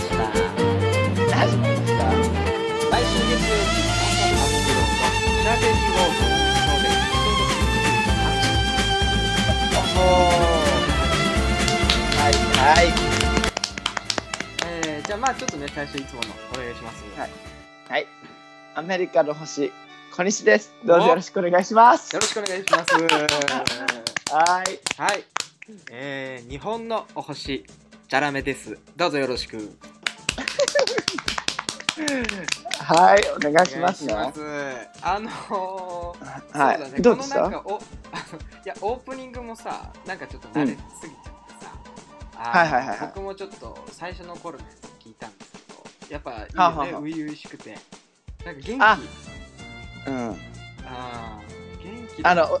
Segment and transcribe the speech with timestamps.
[0.00, 1.36] ました。
[1.36, 2.04] 始まりました。
[2.90, 6.22] 毎週月曜日朝発表のシャーベリーウォーズ
[6.64, 7.28] 今日でエピソー
[9.70, 10.02] ドお
[12.16, 12.84] はいはい。
[14.66, 17.04] えー、じゃあまあちょっとね、最初いつものお願いします。
[17.18, 17.30] はい
[17.88, 18.06] はい。
[18.74, 19.72] アメリカの星
[20.16, 20.72] 小西です。
[20.84, 22.14] どうぞよろしくお願いします。
[22.14, 22.94] よろしくお願いします。
[24.32, 24.80] はい。
[24.96, 25.24] はい。
[25.90, 27.64] えー、日本のお星、
[28.10, 28.76] じゃらめです。
[28.96, 29.56] どうぞよろしく。
[32.80, 34.12] はいお願いしますね。
[35.00, 36.78] あのー、はい。
[36.78, 37.36] そうだね、どうでした？
[37.36, 37.82] このなんかお い
[38.64, 41.24] やオープニングもさなんかちょっと慣れすぎちゃっ
[41.58, 41.72] てさ、
[42.36, 45.58] あのはいはいはいはい僕もちょっと最初の頃のやつ聞いたんですけ
[46.06, 46.40] どやっぱいいよ
[47.00, 47.78] ね初々しくて
[48.44, 48.98] なんか元気ああ
[50.10, 50.30] うん。
[50.84, 52.60] あー元気だあの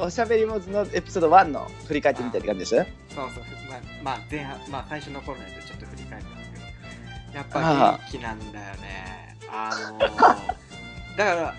[0.00, 2.74] おしゃべりモズのエピソード1の振り返ってみたいって感じです？
[3.14, 6.58] そうそうまあ、まあ、前半まあ最初の頃のやつちょっと振り返ったんですけ
[7.32, 7.98] どやっぱはあ。
[8.10, 9.36] 元気なんだよね。
[9.50, 10.10] あのー
[11.16, 11.54] だから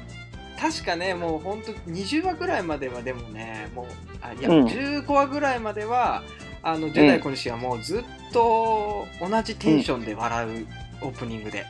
[0.59, 3.85] 確かねもうほんと20話ぐらいまではでもねもう
[4.21, 4.65] あいや、うん。
[4.65, 6.23] 15話ぐらいまでは
[6.63, 10.67] あのジェダイ小西はもうずっと同じテンションで笑う
[11.01, 11.65] オープニングで、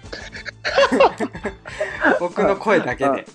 [2.20, 3.26] 僕の声だけで、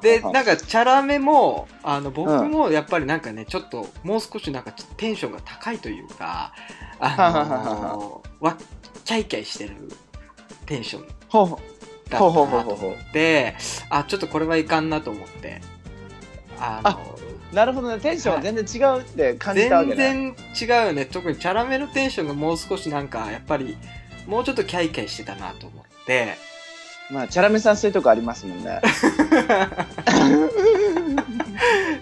[0.00, 6.52] でなんかチャラめもあの僕もやっぱりなんかねちょっともう少しなんかテンションが高いというか
[6.98, 8.56] あはははのわ
[9.04, 9.74] キャイキャイしてる
[10.64, 11.12] テンションだっ
[12.08, 13.54] たなと思って
[13.90, 15.60] あちょっとこれはいかんなと思って
[16.58, 16.98] あのあ
[17.52, 18.00] なるほどね。
[18.00, 20.34] テンションが全然違うって感じたわけ全。
[20.34, 23.76] 然違うよね特にチャラめのテンションがもう少しなんかやっぱり
[24.26, 26.36] もうちょっとキャイキャイしてたなと思って。
[27.10, 28.80] まあチャラメさんそういうとこありますもんね。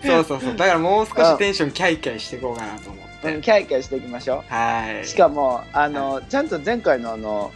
[0.05, 0.57] そうそうそう。
[0.57, 3.35] だからもう少しテンションキャイキャイしていこうかなと思って。
[3.35, 4.53] うんキャイキャイしていきましょう。
[4.53, 5.07] はい。
[5.07, 7.53] しかもあの、ちゃんと前回のあの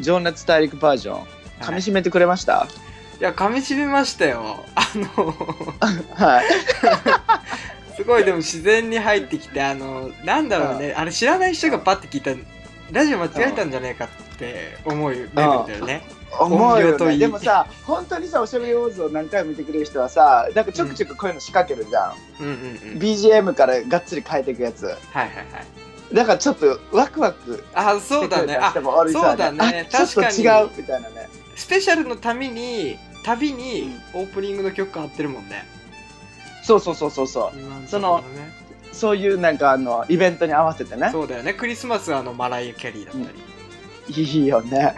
[0.00, 1.24] 情熱大陸バージョン
[1.60, 2.66] 噛み締めてくれました？
[3.20, 4.64] いや噛み締めましたよ。
[4.74, 5.06] あの
[6.14, 6.44] はい。
[7.96, 10.94] すごいでも自然に入ってきてあのなんだろうね。
[10.96, 12.36] あれ知らない人がパッて聞いたら
[12.90, 15.42] ラジオ間違えたんじゃねえかって思うレベルだ
[15.78, 16.02] よね。
[16.40, 22.98] 思うよ、ね、でもさ本当にさおしゃべりウォーズを何回も見てくれる人はさなんかちょくちょくこういうの仕掛けるじゃん、うんうんうん。
[22.98, 24.86] BGM からがっつり変えていくやつ。
[24.86, 25.42] はいはいは
[26.12, 26.14] い。
[26.14, 28.56] だからちょっとワクワクあそうだね。
[28.56, 29.88] あそうだね。
[29.88, 31.28] あちょっと違うみたいなね。
[31.56, 35.64] スペシャルのために旅にオープニングの曲変わってるもんね。
[36.62, 37.88] そうそうそうそうそう。
[37.88, 38.24] そのね
[38.94, 41.10] そういうなんかあのイベントに合わせてね。
[41.12, 41.52] そうだよね。
[41.52, 43.32] クリスマスはあのマライア・キャリーだった
[44.12, 44.94] り、いいよね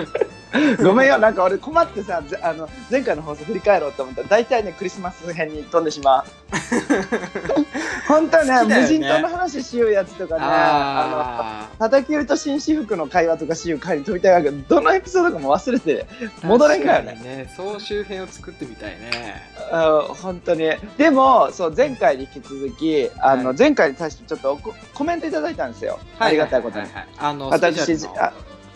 [0.82, 4.22] ごめんよなんか俺困ってさぜあの前回の放送振り返ろうと思った。
[4.22, 6.24] ら大体ねクリスマス編に飛んでしまう。
[8.08, 8.80] 本当はねね。
[8.80, 14.50] 無人島の話しようやつとかねあのき売りと紳士服の会話とかしよう会に飛びたいわけ。
[14.50, 17.12] どどのエピソードかも忘れてー戻れんかよね。
[17.22, 19.42] ね総集編を作ってみたいね。
[19.72, 20.70] うん本当に。
[20.96, 23.56] でもそう前回に引き続きあの、はい。
[23.56, 26.86] 前回に対してちょっとココメントいただいたんですよ、ありがたいことに。
[26.86, 27.50] はははあの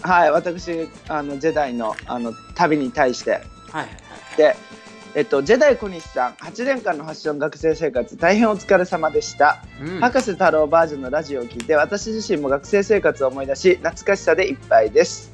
[0.04, 3.41] はい私あのジェダイのあの旅に対して。
[3.70, 4.04] はい
[4.37, 4.56] で、
[5.15, 10.00] えっと、ジェダイ小西さん8年間のファッション学生生活大変お疲れ様でした、うん。
[10.00, 15.32] 博士太郎バージョンのラジオを聞いて私自身も学生生活を思い出し懐かしさでいっぱいです。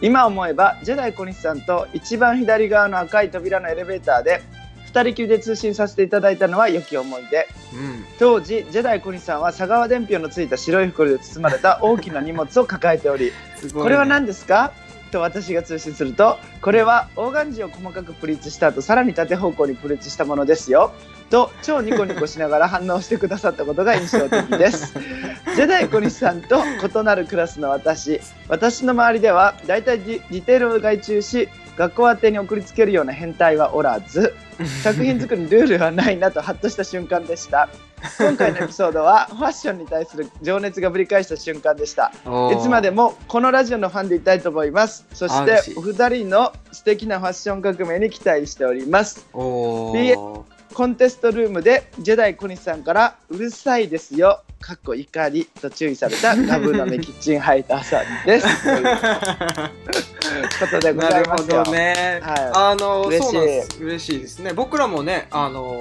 [0.00, 4.40] 今思えばジェダイ小西さんと一番左側の赤い扉のエレベーターで
[4.86, 7.46] 2人きりで通信させていただいたのは良き思い出。
[7.74, 8.04] うん。
[8.18, 13.32] 当時ジェダイ小西さんは佐川伝票のついた白い袋で包まれた大きな荷物を抱えており
[13.66, 13.82] ね。
[13.82, 14.72] これは何ですか？
[15.10, 20.92] と私が通信するとこれはオーガンジーを細かくプリーツした後さらに縦方向にプリーツしたものですよ。
[21.30, 24.94] と超ニコニコしながら反応してくださったことが印象的です。
[25.56, 28.20] ジェダイ小西さんと異なるクラスの私。
[28.48, 34.34] 私の周りではだいたいディテールを外注し学校宛てに送りつけるような変態はおらず
[34.82, 37.68] 作品作りにルールはないなとハッとした瞬間でした。
[38.18, 42.12] 今回のエピソードはファッションに対する情熱がぶり返した瞬間でした。
[42.52, 45.06] いつまでもこのラジオのファンでいたいと思います。
[45.12, 45.74] そしてい。
[45.76, 49.26] お二人の素敵なファッション革命に期待しております。
[49.32, 58.46] コンテストルームでジェダイ小西さんからうるさいですよかっこ怒りと注意されたガブの目キッチンハイターさんです。
[58.64, 58.84] という
[60.60, 61.64] ことでございますよ。
[61.64, 62.20] どね。
[62.22, 62.50] はい。
[62.54, 63.82] あの嬉しい。
[63.82, 64.52] 嬉しいですね。
[64.52, 65.74] 僕らもね、あの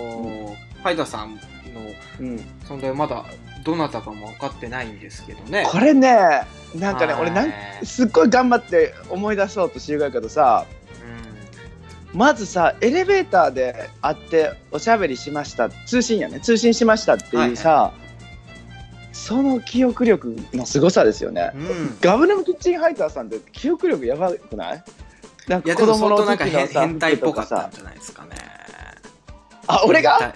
[0.56, 1.38] ーハイダさん
[1.80, 1.90] の
[2.20, 2.36] うん、
[2.66, 3.26] 存在まだ
[3.64, 5.66] どなたかも分かってないんですけどね。
[5.68, 6.44] これね
[6.76, 7.22] なんかねはい。
[7.24, 7.52] 俺なん
[7.84, 10.66] すっごい頑張って思い出そうとしてるけどさ
[12.14, 17.94] まずさエレベーターで会っておしゃべりしました通信やね通信しましたっていうさ、
[19.12, 21.52] その記憶力の凄さですよね。
[21.54, 21.98] うん。
[22.02, 24.84] ガブネムキッチンハイターさんって記憶力やばくない？
[25.48, 28.30] なんか子供の時のさ変態っぽかったんじゃないですかね。
[29.68, 30.34] あ俺が？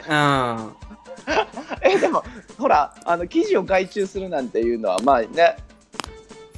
[1.81, 2.23] えでも
[2.57, 5.57] ほらあの記事を外注するなんていうのはまあね。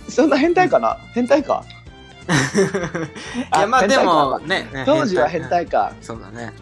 [0.07, 1.63] そんな変態かな、変態か？
[3.57, 5.65] いやまあでもねね当時は変態。
[5.65, 5.93] か。
[6.01, 6.53] そうだね。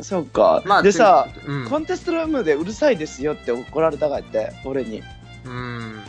[0.00, 1.68] そうか、まあでさ、うん。
[1.68, 5.02] コンテストルームでうるさいですよって怒られたかって俺に。
[5.44, 6.00] うん。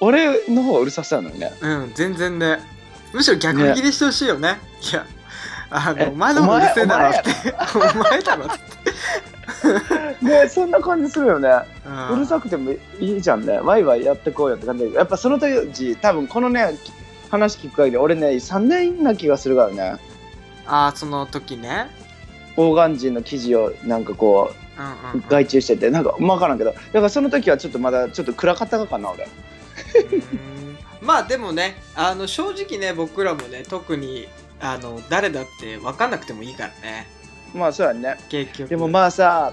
[0.00, 1.52] 俺の方がうるさそうなのにね。
[1.60, 2.58] うん全然ね。
[3.12, 4.58] むしろ逆切れしてほしいよね。
[4.92, 5.04] いや
[5.70, 7.30] あえのお前の方がうるせえだろって。
[7.74, 8.54] お前 だろって
[10.22, 11.48] ねそんな感じするよね。
[12.12, 12.78] うるさくてもい
[13.16, 13.58] いじゃんね。
[13.60, 14.84] ワイワイやってこうよって感じ。
[14.84, 16.78] だけどやっぱその時多分このね
[17.30, 19.96] 話聞く限り俺ね3年な気がするからね。
[20.66, 21.88] あーその時ね。
[22.56, 24.52] オーガンジーの記事をなんかこ
[25.14, 26.70] う外注しててなんか分からんけど。
[26.70, 29.24] だからその時はちょっとまだちょっと暗かったかな俺。
[29.24, 30.78] うん。
[31.00, 34.28] まあでもねあの正直ね僕らもね特に
[34.60, 37.06] あの誰だって分かんなくてもいいからね
[37.54, 38.16] まあそうやね。
[38.28, 38.68] 結局。
[38.68, 39.52] でもまあさ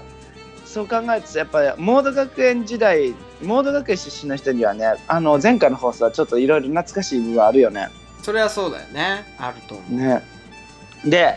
[0.64, 7.88] そう考えるとやっぱりモード学園時代モード学園出身の人にはねあの前回の放送はちょっといろいろ懐かしい部分あるよね。
[8.22, 9.24] それはそうだよね。
[9.38, 9.94] あると思う。
[9.94, 10.22] ね。
[11.04, 11.34] で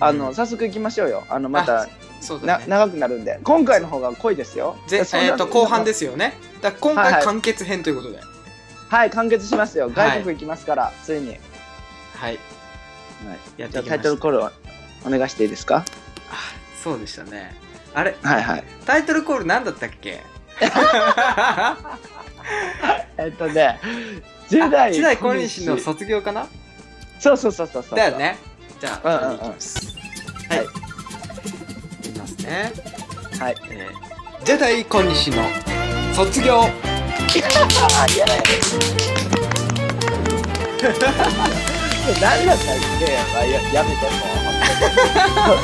[0.00, 0.34] あの、うん。
[0.34, 1.24] 早速行きましょうよ。
[1.28, 1.86] あのまたな
[2.20, 2.64] そうだね。
[2.66, 3.38] 長くなるんで。
[3.42, 4.76] 今回の方が濃いですよ。
[4.86, 6.34] ぜえー、と後半ですよね。
[6.60, 7.14] だ今はいはい。
[7.22, 8.18] 回完結編ということで。
[8.88, 9.86] はい完結しますよ。
[9.86, 9.94] はい。
[9.94, 11.38] 外国行きますから、ついに、はい、
[12.16, 12.38] はい。
[13.56, 14.50] やっていきましたイトルコールを
[15.06, 15.84] お願いしていいですか？
[15.84, 15.84] あ
[16.82, 17.54] そうでしたね。
[17.94, 18.16] あれ？
[18.22, 18.64] はいはい。
[18.86, 20.22] タイトルコール何だったっけ？
[23.16, 23.80] えっとね
[24.48, 26.46] ジェダイ時代小西の卒業かな？
[27.18, 27.98] そうそうそうそうそう。
[27.98, 28.36] だよね。
[28.80, 29.38] じゃあうんうんうん。
[29.40, 29.54] ははい。
[32.04, 32.72] いいきますね。
[33.38, 33.54] はい。
[33.70, 35.42] えージェダイ小西の
[36.14, 36.64] 卒業。
[42.20, 43.04] 何だったっけ？
[43.06, 43.12] や
[43.72, 44.10] やめても
[45.54, 45.56] う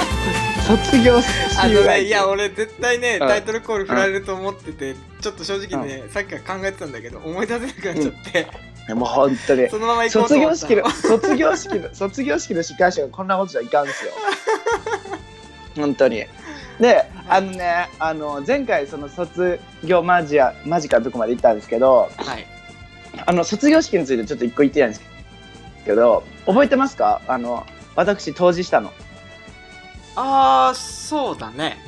[0.66, 1.26] 卒業し
[1.58, 3.28] あのね、いや、俺絶対ね、うん。
[3.28, 8.32] タイトルコール振られると思ってて、ちょっと正直ね、さっきから考えてたんだけど、思い出せなくなっちゃっ
[8.88, 14.12] て、もう本当にそのまま行こうと卒思った業式の卒業式の卒業式の司会者がこんなことじゃいかんですよ。
[15.76, 16.24] 本当に。
[16.80, 22.46] であのねあの前回その卒業間近間近のとこまで行ったんですけどはい。
[23.26, 25.02] あの卒業式についてちょっと一個言ってないんです
[25.84, 27.20] けど覚えてますか？
[27.28, 27.66] あの
[27.96, 28.92] 私当時したの
[30.20, 31.78] あー、そうだね。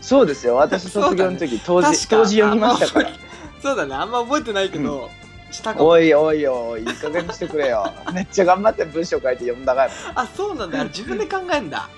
[0.00, 0.56] そうですよ。
[0.56, 3.10] 私 卒業の時、当時当時読みましたから。
[3.62, 5.10] そうだね、あんま覚えてないけど、
[5.50, 5.88] したかも。
[5.88, 7.92] おいおいおいいい加減にしてくれよ。
[8.14, 11.88] めっちゃ頑張って文章書いて読んだからあ、そうなんだ、自分で考えんだ。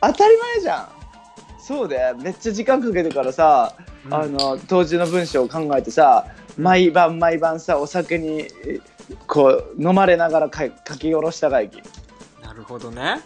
[0.00, 0.88] 当たり前じゃん。
[1.58, 3.74] そうでめっちゃ時間かけてからさ、
[4.06, 4.14] うん。
[4.14, 6.24] あの当時の文章を考えてさ
[6.56, 8.80] 毎晩毎晩さお酒にえ
[9.26, 11.82] こう飲まれながら書き下ろした会議
[12.42, 13.20] なるほどね。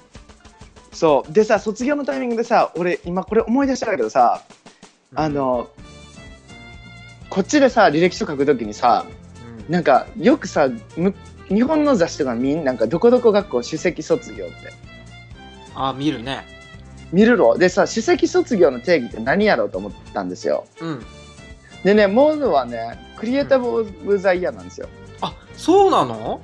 [0.93, 1.33] そう。
[1.33, 4.43] でさ卒業のタイミングでさ俺今これ思い出したんだけどさ
[5.15, 5.69] あ、の
[7.31, 9.07] こっちでさ履歴書書くときにさ
[9.67, 9.73] うん。
[9.73, 11.15] なんかよくさむ
[11.49, 12.65] 日本の雑誌とか見ん？
[12.65, 14.55] なんかどこどこ学校首席卒業って。
[15.75, 16.45] あ、見るね。
[17.13, 20.67] 見るろでさ首席卒業の定義って何やろうと思ったんですよ。
[20.81, 21.05] うん。
[21.85, 24.89] でねモードはねクリエイタブ・オブ・ザ・イヤーなんですよ。
[25.21, 26.41] あ、そうなの？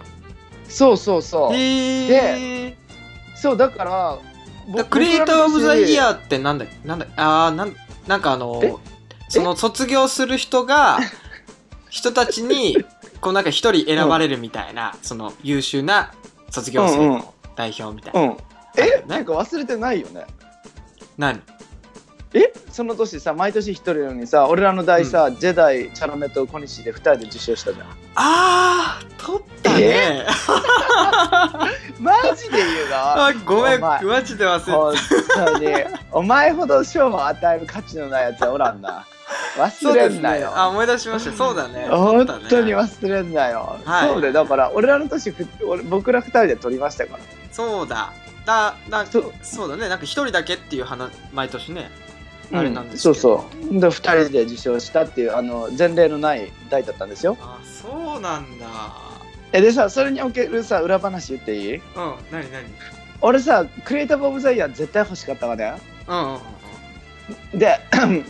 [0.68, 1.54] そうそうそう。
[1.54, 2.75] へー。
[3.34, 4.18] そうだから
[4.90, 8.38] クリエイター・オブ・ザ・イヤーーってなんだなんだあーなんなんかあえ？
[8.38, 8.80] の
[9.28, 10.98] その卒業する人が
[11.90, 12.76] 人たちに
[13.20, 16.12] こうなんか一人選ばれるみたいな、その優秀な
[16.50, 18.37] 卒業生の代表みたいな、うん。
[18.76, 18.82] え？
[18.82, 19.04] ね。
[19.06, 20.26] なんか忘れてないよね。
[21.16, 21.42] 何
[22.35, 22.52] え？
[22.70, 27.87] その年さ毎年一人なのにさ俺らの代さ、ジェダイチャラメと小西で二人で受賞したじゃん。
[28.14, 30.26] あー取ったね。
[31.99, 34.94] マジで言うのあごめんマジで忘れて本
[35.54, 35.66] 当に。
[36.12, 39.06] お前ほど賞を与える価値のないやつはおらんな。
[39.56, 40.54] 忘れんなよ、ね。
[40.54, 41.37] あ思い出しました。
[41.37, 41.88] そうだね。
[41.88, 42.76] 本当にね。
[42.76, 44.08] 忘れんなよ、はい。
[44.08, 45.35] そうでだから俺らの年
[45.88, 47.23] 僕ら二人で取りましたから。
[47.52, 48.12] そうだ。
[48.44, 49.32] だだそう。
[49.42, 49.88] そうだね。
[49.88, 51.90] なんか一人だけっていう話毎年ね
[52.50, 53.80] あれなんですうんそうそう。
[53.80, 57.36] で二人で受賞したっていうあの前例のない代だったんですよ。
[57.40, 58.66] あそうなんだ。
[59.52, 61.74] えでさそれにおけるさ裏話言っていい？
[61.76, 61.82] うん
[62.30, 62.64] 何何？
[63.20, 65.74] 俺さクリエイタブ・オブ・ザ・イヤー絶対欲しかったわね。
[66.06, 66.34] うんうん
[67.52, 67.58] うん。
[67.58, 68.10] でうん。
[68.10, 68.24] うん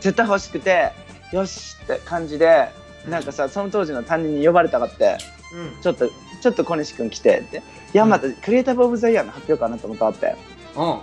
[0.00, 0.92] 絶対欲しくて
[1.32, 2.68] よしって感じで
[3.08, 5.18] なんかさその当時の担任に呼ばれたかって
[5.54, 5.82] うん。
[5.82, 7.58] ちょっとちょっと小西君来てって。
[7.58, 10.34] いやまたクリエイタブ・オブ・ザ・イヤーの発表かなと思ったって。
[10.76, 10.98] うん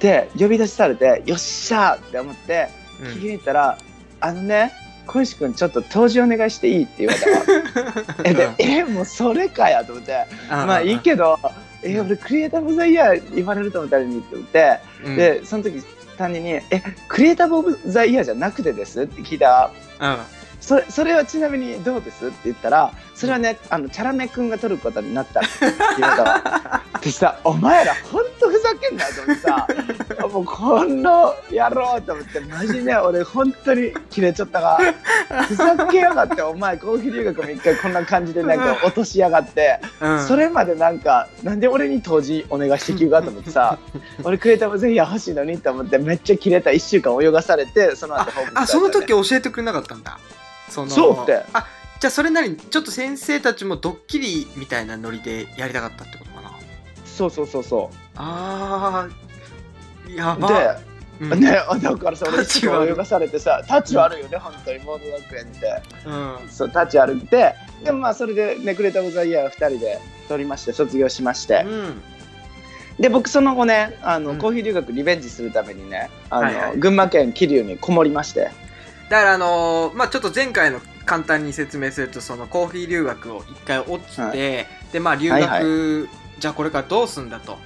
[0.00, 2.68] で呼び出しされてよっしゃーって思って
[3.00, 3.06] うん。
[3.08, 3.78] 聞きに行ったら、
[4.20, 4.72] あのね
[5.06, 10.26] 小石君ちょっと当時お願いしていいって言われたわ えでえもうそれかやと思って。
[10.48, 11.38] まあいいけど
[11.82, 15.82] え俺クリエイターオブザイヤー言われると思ったのにって思って、うん、でその時
[16.16, 20.16] 担任に「えクリエイターオブザイヤーじゃなくてです?」って聞いたうん
[20.60, 22.26] それそれはちなみにどうです？
[22.26, 25.40] って言ったらそれはねあのチャラメ君が取ることになった。
[25.40, 29.66] って言われたわでさお前らほんとふざけんなよと思ってさ。
[30.30, 34.78] もうこの野郎と思ってマジね俺本当にキレちゃったが
[35.48, 43.78] ふざけやがってお前コーヒー留学も一回こんな感じでなんか落としやがって、うん、それまでなんかなんで俺に当時お願いしてきるかと思ってさ
[44.22, 50.18] 俺クリエイターもぜひ欲しいのにと思ってめっちゃキレた1週間泳がされてその後ホームあその時教えてくれなかったんだ
[50.70, 51.44] そのそうって。
[51.52, 51.66] あ
[52.00, 56.52] じゃあそれなりにちょっと先生たちもドッキリみたいなノリでやりたかったってことかな。
[57.04, 57.96] そうそうそうそう。
[58.16, 60.48] あーやば。
[60.48, 61.40] で、うん。
[61.40, 62.92] ね、だからさ、俺、タッチ悪い。
[62.92, 65.82] 泳がされてさ、タッチ悪いよね、本当に、モード学園って。
[66.06, 66.48] うん。
[66.48, 71.64] そう、タッチ悪くて、でもまあ、それで、ね、クレーター・オブ・ザ・イヤー2人で取りまして、卒業しまして。
[71.66, 72.02] うん。
[72.98, 74.38] で、僕、その後ね、あの、うん。
[74.38, 76.76] コーヒー留学リベンジするためにね、あの、はいはい。
[76.78, 78.50] 群馬県桐生にこもりまして。
[79.10, 84.32] だからあのーまあちょっと前回の簡単に説明するとそのコーヒー留学を一回落ちて、は
[84.92, 87.58] でまあ留学、はいじゃあこれからどうすんだと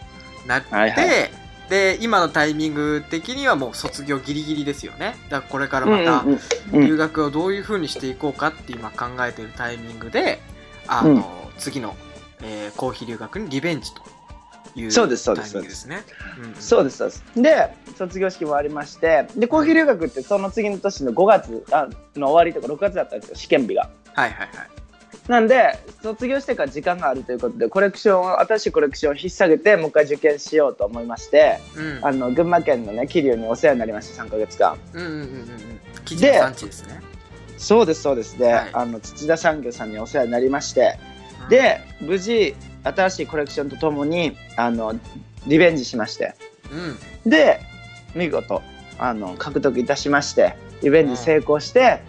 [0.49, 1.31] なって、はいはい
[1.69, 5.17] で今のタイミング的にはもう卒業ギリギリですよね。
[5.31, 6.25] だからこれからまた
[6.77, 10.41] 留学をどういう風にしていこうかって今考えてるタイミングで
[10.87, 11.25] あの、うん。
[11.57, 11.97] 次の、
[12.43, 14.03] えーコーヒー留学にリベンジと
[14.77, 15.89] いうそうですそうですミングです
[16.59, 16.97] そうです。
[16.97, 23.89] そうですで卒業式もありましてでコーヒー留学ってその次の年の5月あの終わりとか6月だったんですよ試験日が。
[24.15, 24.75] はいはいはい。
[25.29, 31.99] なんで卒業してから時間があるということでコレクションを新しいコレクションを引っ提げてもう一回受験しようと思いましてうん。
[32.03, 34.77] あの群馬県のね桐生にお世話になりました3ヶ月間。
[34.93, 36.19] うんうんうんうん。
[36.69, 37.01] ですね。
[37.57, 38.37] そうですそうです。
[38.39, 38.71] で、はい。
[38.73, 40.99] あの土田産業さんにお世話になりまして
[41.49, 42.55] で無事
[42.85, 44.95] 新しいコレクションとともにあの
[45.47, 46.35] リベンジしまして。
[47.25, 47.61] うん、で
[48.15, 48.63] 見事
[48.99, 52.01] あの獲得いたしましてリベンジ成功して、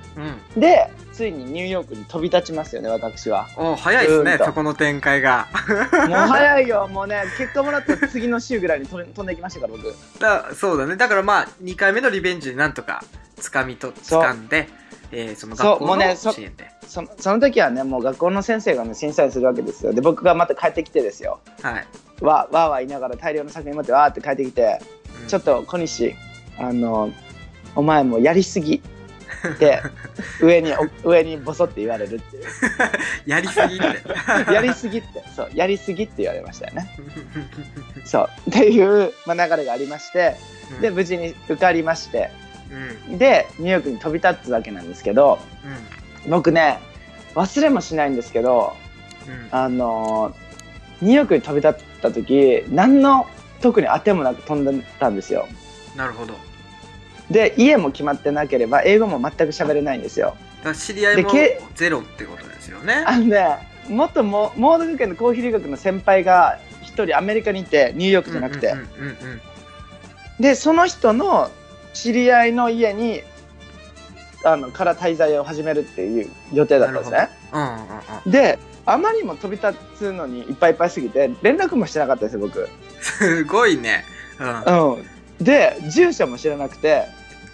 [0.56, 0.62] うん。
[0.62, 3.48] でついにニューヨークに飛び立ちますよね私は。
[3.56, 5.48] お早いですねそこの展開が。
[6.10, 9.96] もう早いよもうね結果もらった次の週ぐらいに飛ん飛んできましたから僕。
[10.20, 10.98] だそうだね。
[10.98, 13.04] だからまあ2回目のリベンジでなんとか
[13.38, 14.68] つかみと掴んで、
[15.12, 16.70] えーその学校のもうねそ支援で。
[16.88, 19.94] そのその時はねもう学校の先生がね審査員するわけですよ。
[19.94, 21.40] で僕がまた帰ってきてですよ。
[21.62, 21.88] はい。
[22.22, 24.80] わわーわー言いながら大量の作品持ってわーって帰ってきて
[25.22, 25.28] うん。
[25.28, 26.16] ちょっと小西
[26.58, 27.12] あの
[27.76, 29.82] お前もうやりすぎって
[30.42, 32.44] 上にお上にボソって言われるっていう。
[33.26, 33.86] やりすぎって。
[34.54, 35.24] やりすぎって。
[35.36, 36.90] そうやりすぎって言われましたよね。
[38.06, 38.50] そう。
[38.50, 40.36] っていう、まあ、流れがありまして
[40.76, 40.82] うん。
[40.82, 42.45] で無事に受かりましてうん
[43.18, 45.40] でニューヨークに飛び立つわけなんですけど
[46.28, 46.80] 僕ね
[47.34, 48.74] 忘れもしないんですけど
[49.52, 50.46] あのー
[51.02, 53.28] ニューヨークに飛び立った時何の
[53.62, 55.48] 特に当てもなく飛んでたんですよ。
[55.96, 56.34] なるほど。
[57.30, 60.36] で家も決まってなければ英語も全く喋れないんですよ。
[60.64, 61.32] だ知り合いも
[61.76, 63.04] ゼロってことですよね。
[63.06, 63.58] あのね
[63.90, 68.74] 元もモード学園のコーヒー留学の先輩が一人アメリカにいてニューヨークじゃなくて、
[70.40, 71.52] でその人の
[71.96, 73.22] 知り合いの家に
[74.44, 77.30] あのから滞在を始めるっていう予定だったんですね。
[77.52, 77.78] うんうんうん
[78.26, 78.32] うん。
[78.32, 82.70] であまりにも飛び立つのにいっぱいいっぱいすぎて連絡もしてなかったんですよ僕。
[83.02, 84.06] すごいね。
[84.40, 84.94] うん。
[84.94, 85.44] うん。
[85.44, 87.08] で住所も知らなくて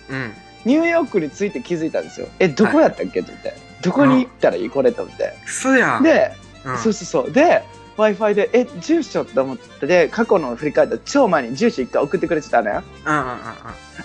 [0.09, 0.33] うん。
[0.65, 2.27] ニューヨークに着いて気づいたんですよ。
[2.39, 3.23] えどこやったっけ？
[3.23, 3.53] と思って。
[3.81, 4.69] どこに行ったらいい？
[4.69, 4.91] これ？
[4.91, 5.33] と思って。
[5.45, 6.03] 嘘やん。
[6.03, 6.33] で、
[6.65, 6.77] うん。
[6.77, 7.31] そうそうそう。
[7.31, 7.63] で
[8.01, 13.35] w i f i でえ住所って思ってで過去の振り返ったら超前に住所一回送ってくれてたのようんうんうんうん。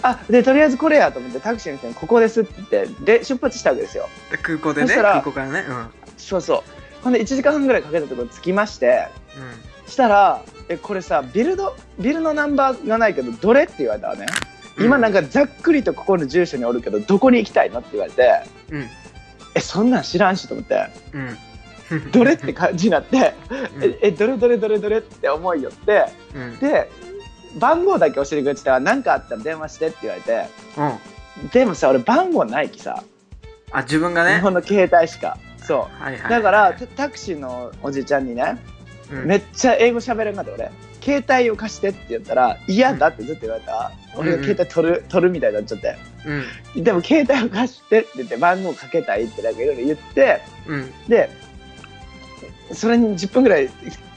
[0.02, 5.64] あでとりあえずこれやと思ってタクシーの人にここですって言ってで出発したわけですよで空港でね空港からね。
[5.68, 5.86] うんうん
[6.16, 6.62] そうそう
[7.04, 9.06] ほんで1時間半ぐらいかけたところ着きまして
[9.86, 14.26] したらえこれさビルドビルのナンバーがないけどどれって言われたわね、
[14.78, 15.22] 今なんか。
[15.22, 18.88] かざっくりとここの住所におるけどどこに行きたいのって言われてうん
[19.54, 21.38] えそんなん知らんしと思ってうん。
[22.12, 23.35] どれって感じになって
[23.76, 23.85] うん。
[23.85, 26.59] ええどれどれどれどれって思いよってうん。
[26.59, 26.90] で
[27.59, 31.49] 番号だけ教えてくれてたら何かあったら電話してって言われてうん。
[31.49, 33.02] でもさ俺番号ないきさ
[33.73, 34.37] あ自分がね？
[34.37, 35.38] 日本の携帯しか。
[35.59, 36.26] そはいはいはい。
[36.26, 38.59] うだからタタクシーのおじちゃんにね
[39.11, 39.26] うん。
[39.26, 40.71] めっちゃ英語喋れんかった俺。
[41.02, 45.97] 携帯を貸してって言ったら嫌だってずっと言われた、俺が携帯取る取るみたいになっちゃって。
[46.75, 46.83] うん。
[46.83, 50.93] でも携帯を貸してって言って番号かけたいってなんかいろいろ言ってうん。
[51.09, 51.31] で
[52.73, 53.68] それに10分ぐらい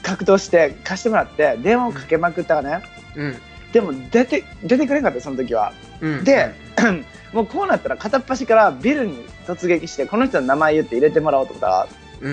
[0.02, 2.84] 格闘して貸してもらって電話をかけまくったらね。
[3.16, 3.36] うん。
[3.72, 5.72] でも出て出てくれんかったその時は。
[6.00, 6.24] うん。
[6.24, 6.54] で
[7.32, 11.86] もうこうなったら片っ端からビルに突撃してこの人の名前言って入れてもらおうってことは
[12.20, 12.32] うん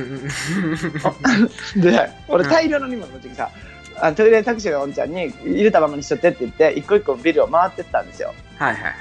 [1.76, 1.82] うん。
[1.82, 3.52] で俺うん大量の荷物の時さ、
[4.00, 8.34] あトイレタクシーのおんちゃんに入れたままにしとってって言って一個一個ビルを回ってったんですよ。
[8.58, 8.94] はいはいはい。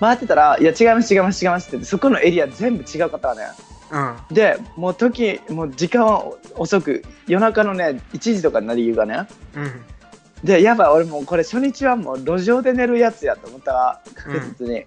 [0.00, 3.42] 回ってたら「いや違います違います違います」って言ってそこのエリア全部違う方はね
[3.90, 4.34] うん。
[4.34, 6.24] でもう時もう時間は
[6.56, 9.28] 遅く夜中のね1時とかになり理由がね。
[9.54, 9.72] うん。
[10.44, 14.84] でやばい俺もうこれ初日はもう路上で寝るやつやと思ったら確実に、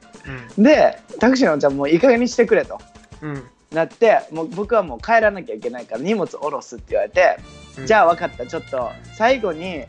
[0.64, 2.80] でタクシーのおんちゃんもういい加減にしてくれと。
[3.22, 3.44] うん。
[3.72, 7.38] なってもう僕はもう帰らなきゃいけないから荷物下ろすって言われて、
[7.78, 7.86] うん。
[7.88, 9.84] じゃあ分かったちょっと最後に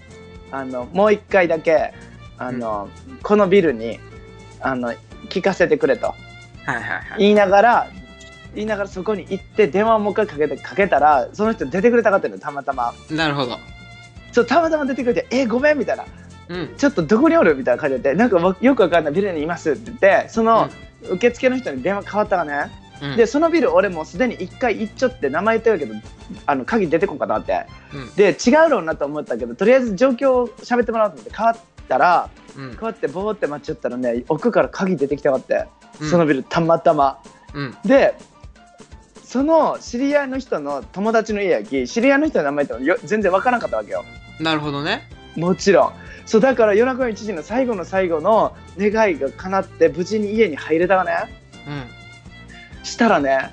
[0.51, 1.93] あのもう一回だけ
[2.39, 2.89] あの、
[3.23, 4.01] このビルに
[4.61, 4.95] あの
[5.29, 6.07] 聞かせてくれと。
[6.07, 7.19] はいはいはい。
[7.19, 7.91] 言いながら
[8.55, 12.93] 言いながらそこに行って電話をもう一回かけてかけたらその人出てくれたかったのよたまたま。
[13.11, 13.59] なるほど。
[14.33, 16.05] そうたまたま出てくれて「えごめん」みたいな。
[16.49, 20.69] うん「ちょっとどこにおる?」みたいな感じでなんかわよくわかんないビルにいますって言ってその
[21.09, 22.71] 受付の人に電話変わったかね、
[23.03, 23.17] うん。
[23.17, 25.95] でそのビル俺もうすでに1回行っちゃって名前言ってるけど
[26.47, 27.67] あの鍵出てこんかなって。
[27.95, 28.15] うん。
[28.15, 31.57] で違うろうなと思ったけどとりあえず状況を喋ってもらおうと思って変わっ
[31.89, 32.71] たらうん。
[32.75, 35.67] こうやってボーって待ちよったらね奥から鍵出てきたかって、
[36.01, 36.11] うん。
[36.11, 37.19] そのビルたまたま。
[37.55, 37.77] うん。
[37.85, 38.15] で
[39.31, 44.05] その知り合いの人の友達の家やき知り合いの人の名前ってよ全然わからなかったわけよ。
[44.41, 45.09] なるほどね。
[45.37, 45.93] もちろん。
[46.27, 51.13] そうだから夜中の1時の最後の最後の願いが叶って無事に家に入れたわね。
[51.65, 52.85] うん。
[52.85, 53.53] したらね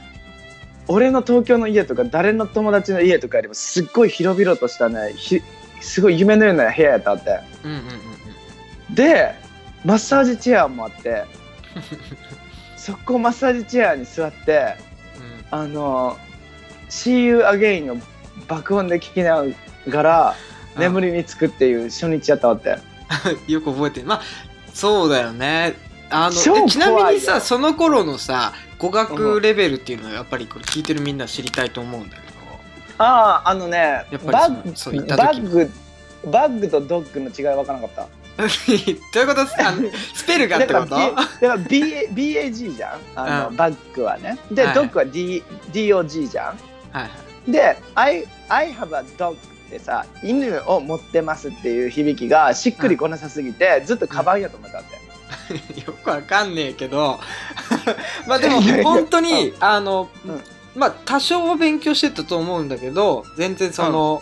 [0.87, 5.43] 俺の東京の家とか誰の友達の家とかよりもすっごい広々としたねひ
[5.79, 7.39] すごい夢のような部屋やったって。
[7.63, 7.77] うんうん
[8.89, 8.95] うん。
[8.95, 9.35] で
[9.85, 11.25] マッサージチェアもあって
[12.77, 14.86] そこマッサージチェアに座って
[15.51, 16.17] あの
[16.89, 17.97] 「See You Again」を
[18.47, 19.43] 爆音で聞きな
[19.89, 20.35] がら
[20.75, 22.77] うん眠りにつくっていう初日やったわって。
[23.47, 24.05] よく覚えてる。
[24.05, 24.21] まあ
[24.73, 25.75] そうだよね。
[26.09, 32.27] あのえちなみにさその頃のさ語学レベルっていうのはやっぱりこれ聞いてるみんな知りたいと思うんだけ
[32.97, 35.71] あああのねやっぱバりそのそういったッバ時ッグ
[36.25, 38.07] バッグとドッグの違い分からなかった
[38.37, 39.41] ど どういうこと？
[39.67, 40.89] あの スペルがってこと？
[40.89, 42.99] だから BAG じゃん。
[43.15, 43.55] あの、うん。
[43.55, 44.37] バッグはね。
[44.51, 46.45] で、はいドッグは、D、DOG じゃん。
[46.47, 47.07] はいは
[47.47, 47.51] い。
[47.51, 49.35] で I, I have a dog っ
[49.69, 57.19] てさ犬を持ってますっていう響きがしっくりこなさすぎて、ずっとカバンやと思ったって、 よくわかんねえけど。
[58.27, 60.41] まあでも本当にあの、うん。
[60.75, 64.21] まあ多少は勉強してたと思うんだけど全然その、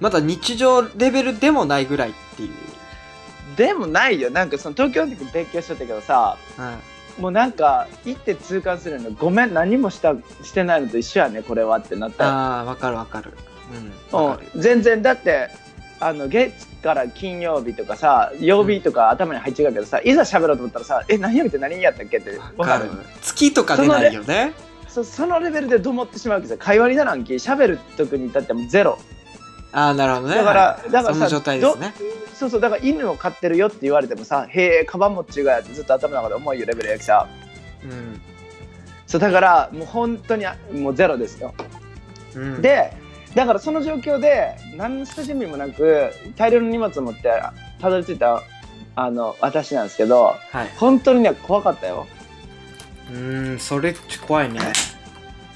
[0.00, 2.50] まだ日常レベルでもないぐらいっていう、
[3.56, 4.30] でもないよ。
[4.30, 6.36] なんかその東京の時勉強しとったけどさ
[7.18, 12.26] もうなんか行って痛感するのごめん何もしたしてないのと一緒やねこれはってなった。
[12.26, 13.32] ああわかるわかる。
[14.12, 14.48] うんわかる。
[14.54, 15.50] うん、全然だって
[16.00, 22.38] あの月から金曜日とかさ曜日とか頭に入っちゃうけどさ、いざ喋ろうと思ったらさ「え何曜日って何やったっけ?」って。
[22.56, 22.90] わかる。
[23.20, 24.52] 月とか出ないよね。
[24.88, 26.56] そそのレベルでどもってしまうわけさ。
[26.58, 27.34] 会話にならんき。
[27.34, 28.98] 喋る時に至ってもゼロ。
[29.72, 30.34] ああなるほどね。
[30.36, 30.90] だからはい。
[30.90, 31.94] だからさその状態ですね
[32.42, 37.28] そうそうだから犬を飼ってるよって言われてもさ「へえカバン持ちがや」ってずっと頭の中で思うよレベルやきさ。
[37.84, 38.20] うん。
[39.06, 41.54] そうだからもう本当にあもうゼロですよ。
[42.34, 42.60] うん。
[42.60, 42.92] で
[43.36, 47.30] だからその状況で何の下準備もなく大量の荷物を持って
[47.80, 48.42] たどり着いた
[48.96, 50.70] あの私なんですけどはい。
[50.76, 52.08] 本当にね怖かったよ、
[53.08, 53.94] うーんそれ
[54.26, 54.60] 怖いね。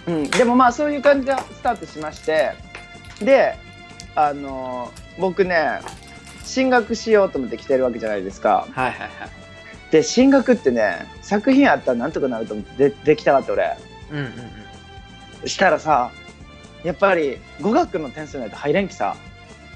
[0.07, 2.53] うん、でもまあそういう感じでスタートしまして
[3.21, 3.57] で
[4.15, 5.81] あの僕ね
[6.47, 8.67] 進学しようと思って来てるわけじゃないですか。
[8.73, 9.11] はいはいはい。
[9.91, 13.77] で進学ってね作品あったらなんとかなると思ってでできたかった俺。
[14.11, 14.25] うんうん
[15.43, 15.49] うん。
[15.49, 16.11] したらさ
[16.85, 19.17] やっぱり語学の点数ないと入れんきさ。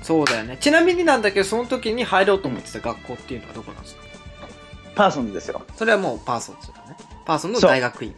[0.02, 0.56] そうだよね。
[0.60, 4.02] ちなみになんだけどその時に入ろうと思ってた学校っていうのはどこなんですか？
[4.94, 5.62] パーソンズですよ。
[5.76, 6.96] それはもうパーソンズだね。
[7.24, 8.14] パーソンズの大学院。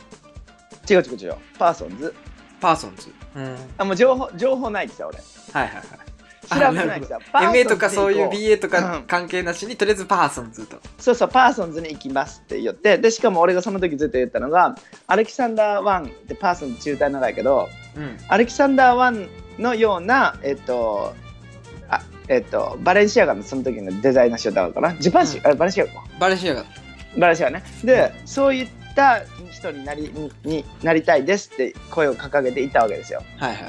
[0.88, 1.36] 違う違う違う。
[1.58, 2.14] パーソンズ。
[2.60, 3.12] パーソンズ。
[3.34, 3.44] うん。
[3.44, 5.18] はいあもう情報情報ないきさ俺。
[5.52, 5.82] はいはい
[6.48, 10.78] 調 MA とかそういう BA とうんか関係なしにとりあえずパーソンズと。
[10.98, 12.98] そうそうパーソンズに行きますって言って。
[12.98, 14.76] でしかも俺がその時ずっと言ったのが
[15.06, 18.18] アレキサンダー1ってパーソンズ中退長いけどうん。
[18.28, 21.14] アレキサンダー1のようなえっと
[21.88, 24.94] あえっとバレンシアガのその時のデザイナーしよったのかな。
[24.94, 25.46] ジャパンシ、うん。
[25.46, 25.92] あバレンシアガ？
[25.92, 26.64] かバレシアが
[27.18, 27.64] バレンシアガね。
[27.84, 33.22] で、そういった人になりにになりたいですって声を掲げていったわけですよ。
[33.36, 33.68] はいはいは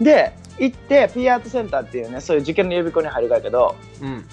[0.00, 0.04] い。
[0.04, 4.24] で行って P アートセンターっていうねそういう受験の予備校に入るがやけどうん。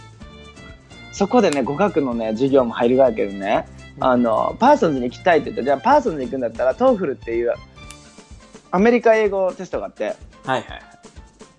[1.12, 3.68] そこでね語学のね授業も入るがやけどね
[4.00, 7.54] あのパーソンズに行きたいって言ってじゃあパーソンズに行くんだったら TOEFL っていう
[8.72, 10.66] アメリカ英語テストがあってはいはい。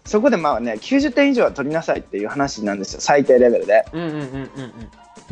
[0.05, 3.85] そこでまあね90点以上は取りなさいっていう話なんですよ最低レベルで。
[3.93, 4.21] うんうんうんう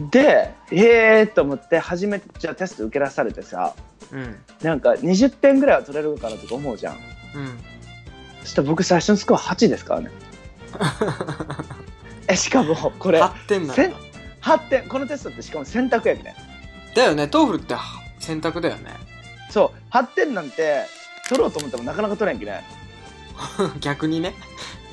[0.02, 3.74] んでえーと思って初めてじゃあテスト受けさされてさ
[4.10, 4.18] うん。
[4.20, 6.94] うんなんか20点ぐらいは取れるかなとか思うじゃん。
[6.94, 7.00] うん
[8.44, 10.10] そしたら僕最初のスコア8ですからね。
[12.28, 13.74] えしかもこれ8点なんだ。
[13.74, 13.94] せん
[14.42, 16.36] 8点このテストってしかも選択やね
[16.94, 17.26] だよね。
[17.26, 17.74] TOEFL って
[18.20, 18.92] 選択だよね。
[19.50, 19.92] そう。
[19.92, 20.84] 8点なんて
[21.28, 22.62] 取ろうと思ってもなかなか取れんきね
[23.80, 24.34] 逆にね。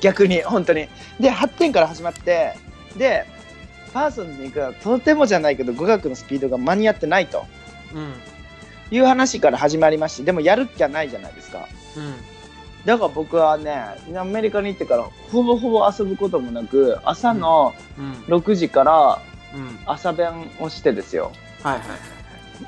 [0.00, 0.88] 逆に本当に。
[1.20, 2.56] で8点から始まって
[2.96, 3.26] で
[3.92, 7.44] パーソンズに行くのはとてもじゃないけど語学のスピードが間に合ってないと
[7.94, 8.14] うん。
[8.90, 11.68] いう話から始まりましてでもやるっきゃないじゃないですか。
[11.96, 12.14] うん
[12.84, 13.84] だから僕はね
[14.16, 18.12] アメリカに行ってからほぼほぼ遊ぶこともなく朝のうん。
[18.34, 19.22] 6時から
[19.54, 19.78] うん。
[19.86, 21.32] 朝弁をしてですよ。
[21.62, 21.98] はいはいはい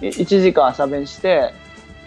[0.00, 1.52] 1時間朝弁して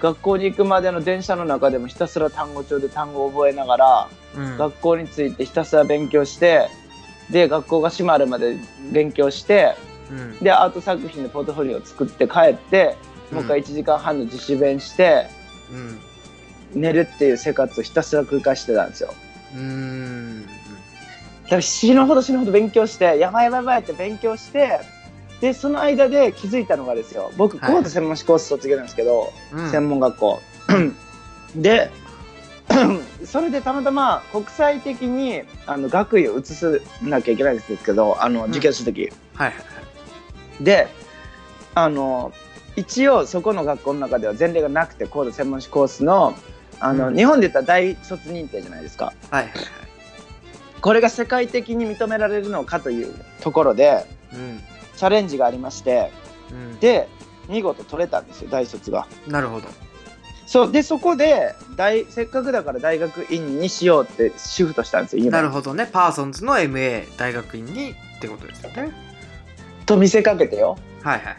[0.01, 4.57] 学校に行くまでの電車の中でもひたすら単語帳で単語を覚えながら、うん。
[4.57, 6.69] 学校についてひたすら勉強して
[7.29, 8.57] で学校が閉まるまで
[8.91, 9.75] 勉強して
[10.11, 10.39] うん。
[10.39, 12.95] でアート作品のポートフォリオを作って帰って
[13.31, 15.27] もう一回1時間半の自主弁して
[15.71, 15.99] うん
[16.73, 19.13] 寝るっていう生活をひたすら繰り返してたんですよ。
[19.55, 20.45] うーん。
[21.43, 24.81] だから死ぬほど死ぬほど勉強してやばいやばいやばいって勉強して
[25.39, 27.31] でその間で気づいたのがですよ。
[27.37, 27.75] 僕はい。
[27.75, 29.71] 高度専門士コース卒業なんですけど、うん。
[29.71, 30.39] 専門学校。
[31.55, 31.89] で
[33.25, 36.67] それでたまたま国際的にあの学位を移さ
[37.01, 38.51] なきゃいけないんですけどあのん。
[38.51, 39.63] 受験する時、はいはいは
[40.59, 40.63] い。
[40.63, 40.87] で
[41.75, 42.33] あの
[42.75, 46.35] 一応そこの学校の中では前例がなくて高度専門士コースの
[46.79, 47.15] あの、うん。
[47.15, 49.13] 日本で言ったら大卒認定じゃないですか。
[49.31, 49.53] はいはいはい。
[50.81, 54.61] これが世界的に認められるのかというところでうん。
[54.95, 56.11] チャレンジがありまして
[56.51, 56.79] うん。
[56.79, 57.07] で
[57.49, 59.07] 見事取れたんですよ大卒が。
[59.27, 59.67] なるほど。
[60.45, 65.31] そうでそこで大せっかくだから大学院にしようってシフトしたんですよ今。
[65.31, 65.89] なるほどね。
[65.91, 68.91] パーソンズの MA 大学院にってことですよね。
[69.85, 70.77] と見せかけてよ。
[71.03, 71.31] はいはいは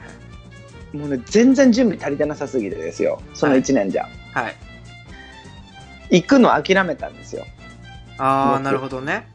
[0.92, 0.96] い。
[0.96, 3.20] もうね全然準備足りてなさすぎてですよ。
[3.34, 4.67] その1年じゃ、はい
[6.10, 7.46] 行くの諦めたんですよ。
[8.16, 9.28] 僕ああなるほどね。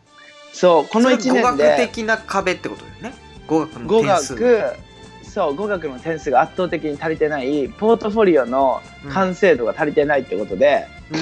[0.52, 1.88] そうこの1それ語学年で。
[1.88, 3.14] 的な壁ってことだよね。
[3.48, 4.36] 語学の語点数。
[4.36, 4.76] 学
[5.24, 11.20] そう語学の点数が圧倒的に足りてないポートフォリオの完成度が足りてないってことで、うん。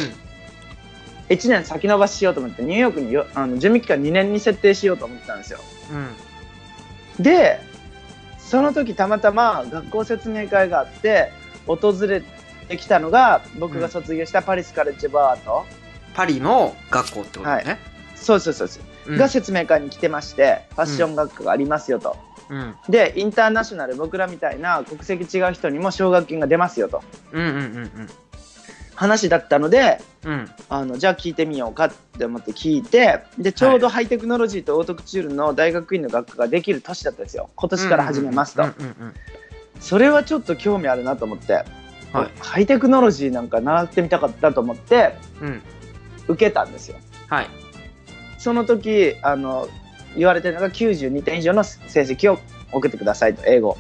[1.34, 5.60] 1年先延ばししようと思ってニューヨークによあの準備期間2年に設定しようと思ってたんですよ。
[7.18, 7.24] うん。
[7.24, 7.60] で
[8.38, 11.32] その時たまたま学校説明会があって
[11.68, 12.22] 訪れ
[12.72, 15.66] てきたのが僕が卒業したパリスカレッジバート、
[16.14, 17.80] パリの学校ってことだよね、
[18.16, 19.18] そうそうそうそう、うん。
[19.18, 22.16] が説明会に来てましてファッション学科がありますよと、
[22.50, 22.76] うん。
[22.90, 27.04] でインターナショナル僕らみたいな国籍違う人にも奨学金が出ますよと。
[27.34, 28.10] うんうんうん
[28.94, 30.32] 話だったのでうん。
[30.32, 37.50] うんあのじゃあ聞いてみようかって思って聞いてでちょうどハイテクノロジーとオートクチュールの大学院の学科ができる年だったんですよ。
[37.56, 39.14] 今年から始めますと、うんうんうん。
[39.80, 41.66] それはちょっと興味あるなと思って、
[42.14, 42.32] はい。
[42.40, 45.62] ハイテクノロジーなんか習ってみたかったと思ってうん。
[46.28, 46.98] 受けたんですよ。
[47.28, 47.48] はい。
[48.38, 49.68] その時あの
[50.16, 52.40] 言われてるのが92点以上の成績を
[52.72, 53.78] 送ってくださいと英語。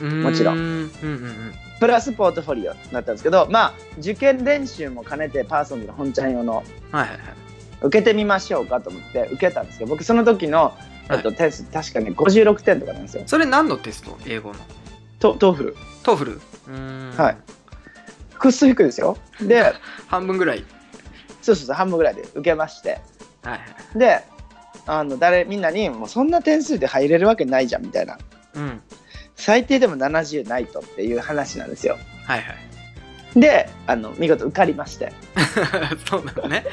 [0.00, 0.58] もちろん。
[0.58, 1.54] うんうんうん。
[1.78, 7.18] プラスポートフォリオだったんですけどまあ受験練習も兼ねてパーソンズの本ちゃん用のはいはいはい。
[7.82, 10.76] 受けてみましょうかと思って受けたんですけど僕その時の、
[11.10, 13.22] えっと、点数確かね56点とかなんですよ。
[13.26, 14.18] それ何のテスト？
[14.26, 14.56] 英語の。
[15.18, 15.76] ト TOEFL。
[16.02, 16.32] TOEFL。
[16.32, 17.16] うーん。
[17.16, 17.36] はい
[18.40, 19.18] くっそ低いですよ。
[19.42, 19.74] で
[20.08, 20.64] 半分ぐらい。
[21.42, 23.00] そうそうそう半分ぐらいで受けまして。
[23.42, 23.56] はいは
[23.94, 23.98] い。
[23.98, 24.24] で
[24.86, 28.18] あの誰みんなにもうそんな点数で入れるわけないじゃんみたいな。
[28.54, 28.80] うん。
[29.36, 31.98] 最低でも70ないとっていう話なんですよ。
[32.26, 32.52] はいは
[33.36, 33.40] い。
[33.40, 35.12] であの見事受かりまして。
[36.08, 36.64] そうなのね。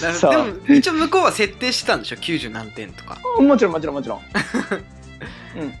[0.00, 3.18] でも一応向こうは設定してたんでしょ？90何点とか。
[3.40, 4.20] もちろんもちろんもちろん、
[5.60, 5.74] うん、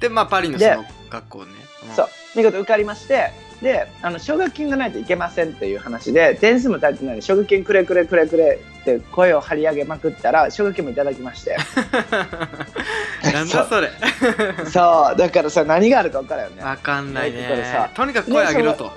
[0.00, 1.52] でまあパリのそでの学校ね。
[1.52, 2.08] んそう。
[2.34, 11.56] 見事受かりましてであの奨学金がないといけませんという話で点数も足りてないので奨学金くれくれくれくれって声を張り上げまくったら奨学金もいただきまして。
[13.32, 13.90] なんだそれ。
[14.70, 16.64] そうだからさ何があるか分からんよね。
[16.64, 18.92] わかんないこれさねとにかく声上げろと。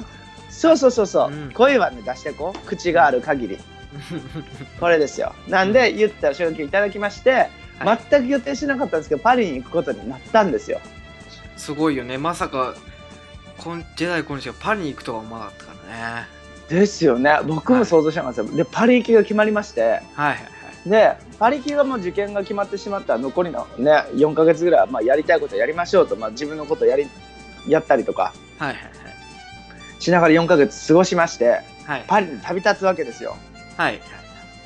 [0.49, 1.51] そうそうそうそう、うん。
[1.51, 2.67] 声はね出してこう。
[2.67, 3.57] 口がある限り。
[4.79, 5.33] これですよ。
[5.47, 7.49] なんで言ったら奨学金いただきまして、
[7.79, 7.99] はい。
[8.09, 10.79] 全く予定しなかったんですけどパリに行くことになったんですよ。
[11.57, 12.17] すごいよね。
[12.17, 12.75] まさか
[13.57, 16.27] こんジェダイ今週がパリに行くとは思わなかったからね。
[16.69, 17.39] ですよね。
[17.45, 18.41] 僕も想像してなかった。
[18.43, 19.81] ですよ、でパリ行きが決まりまして。
[19.81, 20.33] はいはいは
[20.85, 20.89] い。
[20.89, 27.07] でパリ行きがもう受験が決まってしまったら残りのね4ヶ月ぐらいはまあやりたいことやりましょうと、まあ、自分のことやり
[27.67, 28.33] やったりとか。
[28.57, 28.77] はいはい
[29.99, 31.63] しながら4ヶ月過ごしましてはい。
[31.85, 33.37] はいパリに旅立つわけですよ。
[33.77, 34.01] はい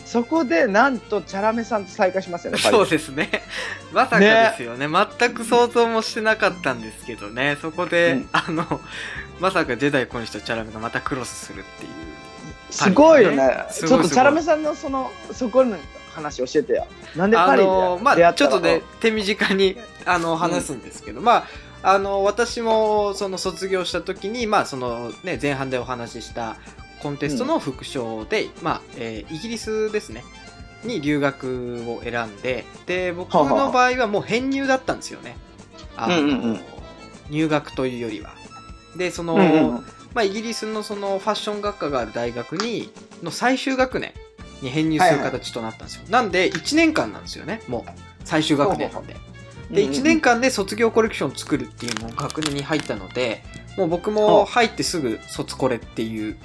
[0.07, 3.29] そこでなんとチャラメさんと再会しますよね そうですね。
[3.91, 4.87] まさかですよね。
[4.87, 7.57] 全く想像もしてなかったんですけどね。
[7.61, 8.29] そこで、うん。
[8.31, 8.81] あの、
[9.41, 11.91] まさかジェダイ小西とチャラメがまたクロスするっていう。
[12.71, 13.65] すごいよね。
[13.69, 15.77] ちょっとチャラメさんのそのそこの
[16.15, 16.87] 話教えてよ。
[17.17, 21.45] なんであパリでのまあ出会ったのちょっとね手短にあの話すんですけど、ま
[21.83, 26.55] ああの私もその卒業した時にまあそのね前半でお話しした
[27.01, 30.23] コンテストの副賞で、まあ、えーイギリスですね
[30.83, 35.35] に留学を選んでで僕の場合はもう編入だったんですよね。
[35.95, 36.59] あの、うんうんうん。
[37.29, 38.31] 入学というよりは。
[38.95, 39.85] でその、うんうんうん。
[40.13, 44.13] まあ、イギリスのそのファッション学科がある大学にの最終学年
[44.61, 47.91] に編入する形となったんですよ、なんで1年間なんですよねもう。
[48.23, 49.15] 最終学年なんで
[49.71, 53.43] で1年間で卒業コレクションを作るっていうのを学年に入ったので
[53.77, 56.37] もう僕も入ってすぐ卒コレっていう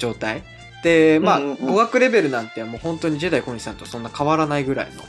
[0.00, 0.42] 状態？
[0.82, 1.66] でまあうんうんうん。
[1.66, 5.02] 語学レベルなんてもう本当にジェダイ小西さんとそんな変わらないぐらいの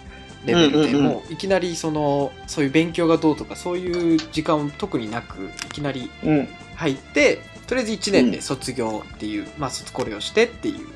[0.46, 1.04] レベルで、うんうんうん。
[1.04, 6.48] もういきなりそのそういう勉強がどうとかそういう時間を特になくいきなりうん。
[6.76, 10.88] 入ってとりあえず1年で卒業っていう、まあ卒コレをしてっていう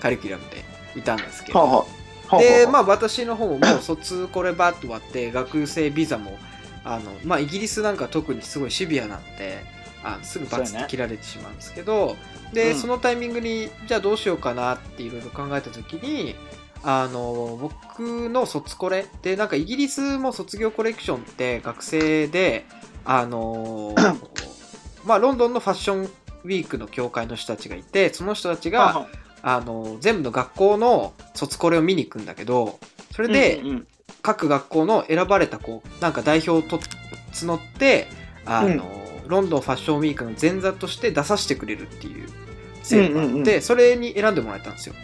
[0.00, 0.64] カリキュラムで
[0.98, 1.86] いたんですけど、はあは
[2.30, 2.38] あ。
[2.38, 6.38] でまああ私の方ももう卒コレバッと終わって学生ビザも
[6.84, 9.62] あのまあイギリスなんか特にすごいシビアなんで
[10.04, 12.16] あすぐバツって切られてしまうんですけど、
[12.52, 12.78] で、うん。
[12.78, 16.34] そのタイミングにじゃあどうしようかなっていろいろ考えた時に
[16.82, 22.64] あの僕の卒コレでなんかイギリスも卒業コレクションって学生で
[23.04, 23.94] あの
[25.04, 29.06] まあロンドンのファッションウィークの協会の人たちがいてその人たちが、は
[29.44, 32.78] あの全部の学校の卒コレを見に行くんだけど
[33.12, 33.86] それで、うんうん
[34.22, 36.78] 各学校の選ばれた子なんか代表をと
[37.32, 38.06] 募って
[38.44, 38.84] あの、
[39.26, 42.28] ロンドンファッションウィークの前座として出させてくれるっていう
[42.82, 44.94] 制度があって、うんうんうそれに選んでもらえたんですよ。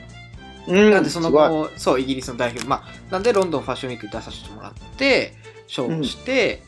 [0.69, 1.49] うんなんでそのすごい。
[1.49, 5.35] 子そうイギリスの代表まあなんでロンドンファッションウィークに出させてもらって
[5.67, 6.63] 賞をして、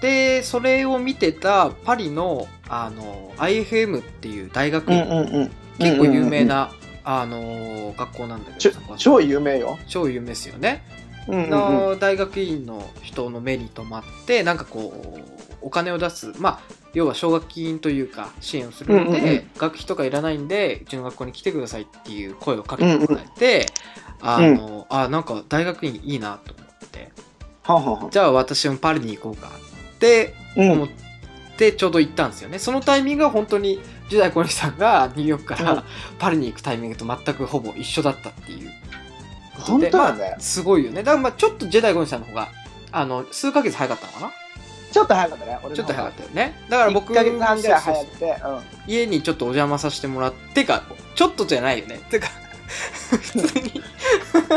[0.00, 6.72] でそれを見てたパリのあの IFM っていう大学院、うんうんうん結構有名な、
[7.04, 9.78] あの学校なんだけど超有名よ。
[9.86, 10.82] 超有名ですよね。
[11.28, 11.50] うんうんうん。
[11.50, 15.20] の大学院の人の目に留まってなんかこう
[15.62, 16.32] お金を出す。
[16.38, 19.50] まあ要は奨学金というか支援をするので、うんうんうん。
[19.56, 23.66] 学費とかいらないんでうちの学校に来てくださいっていう声をかけてもらえて、
[24.20, 27.10] あの、あなんか大学院いいなと思って。
[27.62, 30.70] はあはじゃあ私もパリに行こうかってうん。
[30.72, 30.88] 思っ
[31.56, 33.80] てちょうど行ったんですよね、そのタイミングが本当に
[34.10, 35.64] 10代小西さんがニューヨークかうん。
[35.64, 35.84] ら
[36.18, 38.70] パリに行くタイミングと全くほぼ一緒だったっていう。
[39.56, 40.30] こと本で当だね。
[40.30, 41.02] まあ、すごいよね。
[41.02, 42.48] だからまあちょっとジェダイ小西さんの方が
[42.92, 44.32] あの数ヶ月早かったのかな？
[44.92, 46.54] ちょっと早かったね俺のちょっと早かったよね。
[46.68, 48.36] だから僕1ヶ月半ぐらい早くて
[48.86, 52.00] 家にちょっとお邪魔させてもらってかちょっとじゃないよね。
[52.10, 52.28] てか
[53.10, 53.72] 普通に。
[53.76, 53.88] うん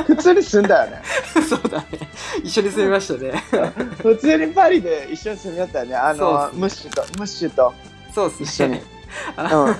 [0.05, 1.01] 普通に住んだよね。
[1.47, 1.85] そうだね。
[2.43, 3.43] 一緒に住みましたね。
[4.01, 5.95] 普通にパリで一緒に住みよったよね。
[5.95, 6.53] あそうっすね。
[6.53, 7.73] のムッシュとムッシュと。
[8.13, 8.45] そうっすね。
[8.45, 8.81] 一緒に。
[9.35, 9.75] あうん。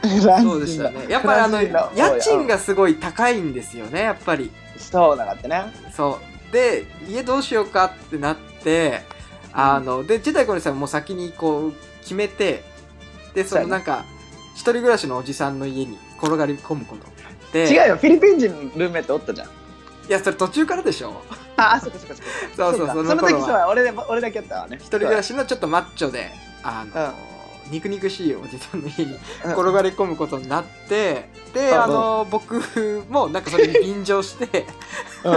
[0.42, 1.06] そうでしたね。
[1.08, 1.18] や。
[1.18, 4.50] っぱりあの家賃がすごい高いんですよねやっぱり。
[4.78, 5.64] そうなかったね。
[5.94, 6.18] そ
[6.50, 6.52] う。
[6.52, 9.02] で家どうしようかってなって
[9.52, 12.64] あのでジェダイコネさんも先にこう決めて
[13.34, 14.04] でそのなんか
[14.54, 17.06] 一人暮らしのおじさんの家に転がり込むこと。
[17.06, 17.96] になって違うよ。
[17.96, 19.48] フィリピン人のルームメイトおったじゃん。
[19.48, 19.50] い
[20.08, 21.22] やそれ途中からでしょ。
[21.56, 22.76] ああそっかそっかそっか。
[22.76, 22.92] そう そうか。
[22.92, 23.20] その頃は。
[23.20, 24.76] その時そうや俺で俺だけやったわね。
[24.78, 26.30] 一人暮らしのちょっとマッチョで
[26.62, 27.14] あの、
[27.70, 29.52] 肉肉しいおじさんの家にうん。
[29.52, 31.82] 転がり込むことになってで、うん。
[31.82, 32.60] あの僕
[33.08, 34.66] もなんかそれに便乗して
[35.24, 35.34] うん。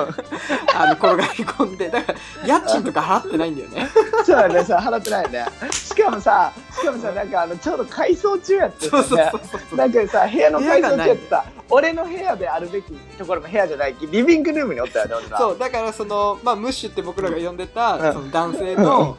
[0.76, 3.88] あの転がり込んでだから家賃とか払ってないんだよね。
[4.26, 5.46] そうやねさ払ってないね。
[5.72, 9.32] しかもさしかもさなんかあのちょうど改装中やってそうそうね
[9.76, 18.14] なんかさ部屋の改装中やってさ俺の部屋であるべきところも部屋じゃないきリビングルームにおったよねそうだからその、まあ、ムッシュって僕らが呼んでた、うん。
[18.14, 19.18] その男性の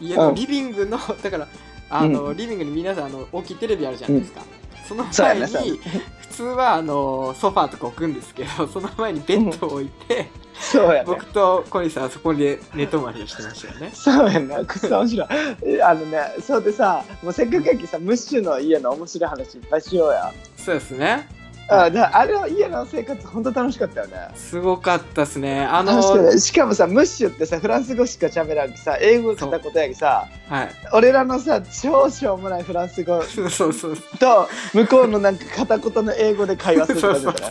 [0.00, 1.48] 家のリビングのだから
[1.90, 4.42] あの、うリビングに皆さんあの大きいテレビあるじゃないですか、
[4.88, 5.80] その前に
[6.20, 11.04] 普通はあのソファーとか置くんですけどその前にベッドを置いて、そうやね。
[11.06, 13.90] 僕と小西さんはそこで寝泊まりをしてましたよね。
[13.92, 15.82] そうやねくっそ面白い。
[15.82, 20.32] あのねそうでさもうせっかくやきさムッシュの家の面白い話いっぱいしようや。
[20.56, 21.28] そうですね
[21.68, 24.28] あだあれの家の生活本当楽しかったよね。
[24.34, 25.64] すごかったですね。
[25.64, 30.68] あの楽しかもさムッシュってさフランス語しか喋らんきさ英語片言やきさはい。
[30.92, 37.50] 俺らのさ超しょうもないフランス語と向こうのなんか片言の英語で会話するとかだった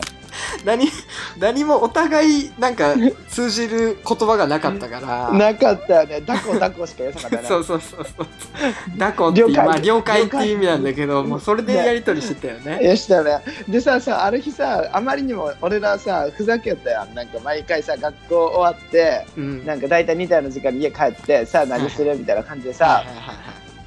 [0.64, 0.88] 何
[1.38, 2.94] 何もお互いなんか
[3.28, 5.32] 通じる言葉がなかったから。
[5.32, 6.20] なかったよね。
[6.20, 7.48] ダコダコしか言えなかったよね。
[7.48, 8.26] そうそうそうそう。
[8.96, 10.22] ダコって了解まあ了解。
[10.24, 12.80] っていう意味なんだけどもうそれでやり取りしてたよね。
[12.82, 13.40] いやしたね。
[13.68, 19.66] でささある日さあまりにも俺らさふざけたやんなんか毎回さ学校終わってうん。
[19.66, 23.02] なんか大体似たような時間に家帰ってさあ何するみたいな感じでさ、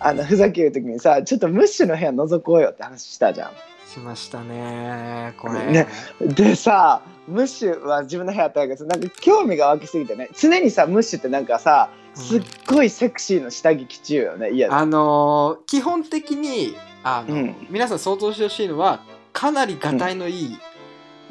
[0.02, 3.52] あのふざける時にさちょっとムッシュの部屋覗こうよって話したじゃん。
[3.90, 5.66] しましたねこれ。
[5.72, 5.88] ね。
[6.20, 14.74] でさムッシュは自分の部屋あったけどなんか興味が湧きすぎてね常にさムッシュってなんかさすっごいセクシーの下着着中よね家で。
[14.74, 17.56] あのー基本的にあの、うん。
[17.70, 19.00] 皆さん想像してほしいのは
[19.34, 20.60] かなりがたいのいい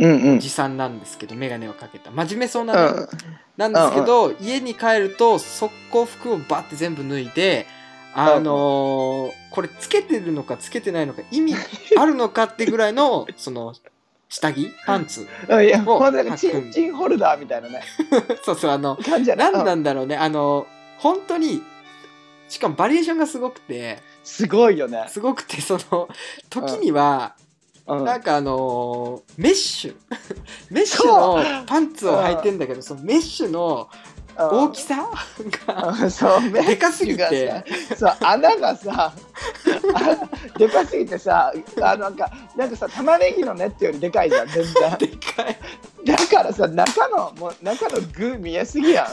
[0.00, 2.11] おじさんなんですけど、眼鏡をかけた。
[2.11, 3.06] 真面目そうなね、
[3.56, 7.66] なんですけど、家に帰ると速攻服をバッて全部脱いで
[8.14, 11.54] あのーこれつけてるのかつけてないのか意味
[11.96, 13.74] あるのかってぐらいの その
[14.28, 15.64] 下着パンツうん。
[15.64, 17.82] いやもうなんかチンチンホルダーみたいなね。
[18.44, 19.50] そうそうあの感じやな。
[19.50, 20.16] 何なうんんだろうね。
[20.16, 20.66] あの
[20.98, 21.62] 本当に
[22.48, 23.98] しかもバリエーションがすごくて。
[24.24, 25.06] すごいよね。
[25.08, 26.08] すごくてその
[26.50, 27.34] 時には、
[27.88, 28.05] うん。
[28.05, 29.94] なんかあのーメッシュ。
[30.70, 33.88] メッシュのパンツを履いてんだけどそのメッシュの
[34.37, 35.09] 大きさ？
[35.66, 36.11] がうん。
[36.11, 36.40] そう。
[36.53, 37.64] でかすぎて。
[37.96, 39.12] そう穴がさ
[39.94, 44.96] あ でかすぎてさあのなんかなんかさ玉ねぎのネットよりでかいじゃん全然。
[44.98, 45.59] でかい。
[46.05, 49.07] だからさ中のもう中の具見えすぎやん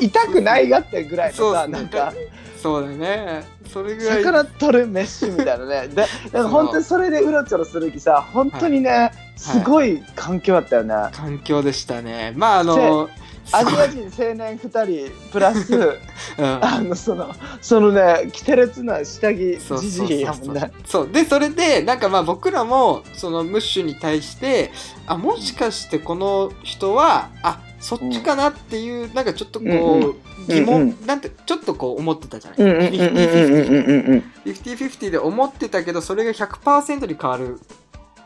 [0.00, 1.72] 痛くないがってぐらいのさ、ね。
[1.72, 2.12] なんか。
[2.60, 3.44] そうだね。
[3.72, 4.22] それぐらい。
[4.22, 5.88] 魚取るメッシュみたいなね。
[5.88, 12.32] でだから本当にそれでうろちょろする気さ本当にね、すごい環境だったよね、環境でしたね。
[12.36, 13.08] まああの
[13.50, 16.64] アジア人青年2人プラスうん。
[16.64, 20.72] あのそのそのねキテレツな下着じじいやもんね。
[20.84, 21.08] そう。
[21.10, 24.72] でそれでなんかまあ僕らもそのムッシュに対して
[25.06, 30.14] あもしかしてこの人はあそっちかなっていう、なんかちょっとこう、うんうん
[30.48, 32.60] 疑問、うんなんてちょっとこう思ってたじゃない？
[32.60, 34.12] うんうんうんうんうんうん。
[34.12, 37.60] うん50-50で思ってたけどそれが100%に変わる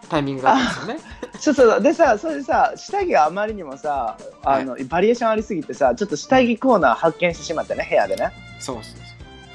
[0.08, 1.12] タイミングがあったんですよね。
[1.40, 1.80] そうそう。
[1.82, 8.30] でさそれでさ下着があまりにもさあの、バリエーションありすぎてさちょっと下着コーナー発見してしまってね部屋でね。
[8.60, 9.12] そうそう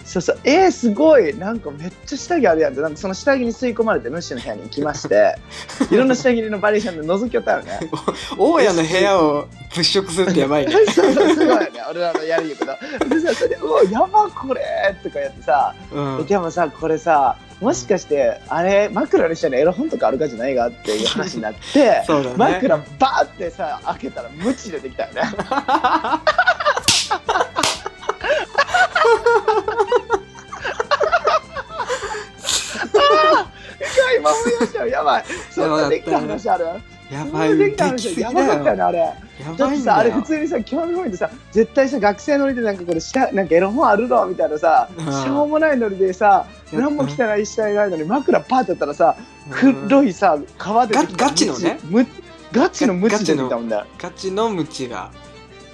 [0.07, 0.39] そうそう。
[0.45, 1.37] えー、すごい。
[1.37, 2.81] なんかめっちゃ下着あるやんって。
[2.81, 5.35] なんかその下着に吸い込まれてムッシュの部屋に行きまして。
[5.91, 7.79] いろんな下着のバリエーションで覗きよったよね。
[8.39, 10.73] 大家の部屋を物色するってやばいね。
[10.87, 11.69] そうそうすごいよね。
[11.89, 12.73] 俺らのやりゆくの
[13.09, 22.05] でさそれで「うわやばこれ!」とかやってさうん、でもさこれさもしかしてあれ枕の下にエロ本とかあるかじゃないかっていう話になってね。
[22.37, 25.21] 枕バーってさ開けたらムチ出てきたよね
[34.13, 34.87] いましたよ。
[34.87, 35.25] やばい。
[35.51, 36.65] そんなできた話ある？
[37.11, 38.19] やばい、できた話。
[38.19, 38.71] やばかっただよ。
[38.71, 39.13] よねあれや
[39.57, 40.15] だってさあばいんだよ。
[40.15, 45.05] れ普通にさ興味本位でさ絶対さ学生ノリでなんかこれ下なんかエロ本あるのみたいなさうん。
[45.05, 49.15] しょうもないノリでさうん何も汚い下いないのに枕パーってやったらさ
[49.63, 49.87] うん。
[49.87, 51.79] 黒いさ皮でガガチのね。
[52.51, 53.77] ガチのムチ出てきたもんね。
[53.97, 55.11] ガチのムチが。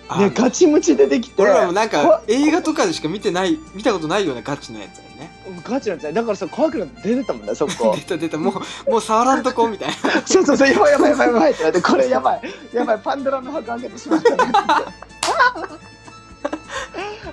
[0.09, 1.41] あねガチムチ出てきて。
[1.41, 5.31] 俺らもなんかこ映画とかでしか見てない見たことないようなガチのやつだよね。
[5.63, 7.95] ガチなんですよだからさ怖くなって出てたもんねそこ。
[7.99, 8.37] 出た出た。
[8.37, 8.51] も
[8.87, 9.95] うもう触らんとこみたいな。
[10.25, 12.41] そうそうそうやばいやばいやばいやばいってなってこれやばい。
[12.73, 14.29] やばいパンドラの箱開けてしまった。
[14.31, 14.37] ね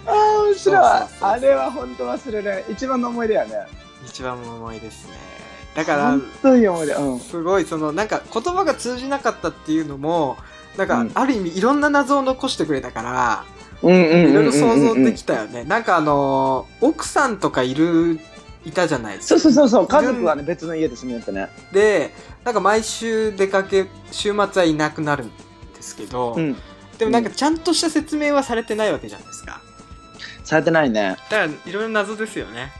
[0.06, 0.76] ああ面白い。
[1.20, 3.66] あれは本当忘れない一番の思い出やね。
[4.06, 5.14] 一番の思いですね。
[5.74, 6.94] だから本当に思い出。
[6.94, 7.20] うん。
[7.20, 10.36] すごいそのなんか言葉が通じなかったっていうのも
[10.76, 11.10] なんかうん。
[11.14, 13.44] ある意味いろんな謎を残してくれたから、
[13.82, 15.64] いろいろ想像できたよね。
[15.64, 18.20] なんかあのー奥さんとかいる
[18.64, 19.40] いたじゃないですか。
[19.40, 22.12] そうそうそう家族はね別の家で住みよってねで
[22.44, 25.34] なんか毎週出かけ週末はいなくなるんで
[25.80, 26.56] すけど、うん
[26.98, 29.62] でもなんかちゃんとした説明はされてないわけじゃないですか。
[30.44, 32.70] されてないねだからいろいろ謎ですよね。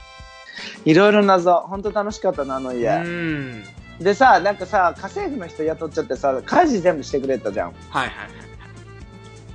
[0.84, 3.64] いろいろ謎本当楽しかったなあのう家ん。
[3.98, 8.10] でさなんかさ家政婦の人雇っちゃってさ家事全部してくれたじゃんはいはいは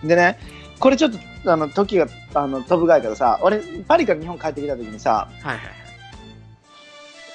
[0.04, 0.08] い。
[0.08, 0.40] でね
[0.80, 1.20] これちょっと
[1.52, 5.62] あの時があの飛ぶがいからさ俺パリから日本帰ってきた時にさはいはい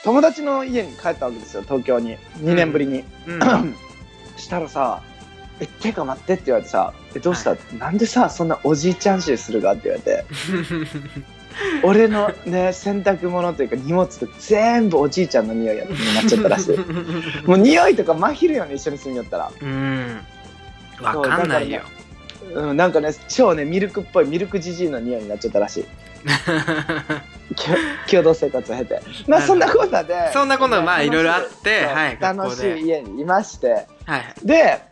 [0.02, 3.04] 友達の家に帰ったわけですよ東京に2年ぶりに、
[3.40, 3.62] はい。
[3.62, 3.74] うん
[4.38, 5.02] したらさ
[5.60, 7.54] 「えてか待って」って言われてさ「えどうした？
[7.78, 10.24] なんでさそんなおじいちゃん臭するが?」って言われて
[11.82, 16.78] 俺のね洗濯物というか荷物と全部おじいちゃんの匂いやになっちゃったらしい
[17.46, 20.20] もう匂いとか真昼よね一緒に住みよったらうん。
[21.02, 21.82] わかんないよ。
[22.52, 25.84] うん、なんかね超ねミルクっぽいミルクじじいの匂いになっちゃったらしい。
[28.10, 29.00] 共同生活を経て。
[29.26, 30.30] まあそんなこんなで。
[30.32, 33.68] そんなこんなまあいろいろあってはい楽しでい家にいまして。
[33.72, 34.34] はいはい。
[34.44, 34.82] で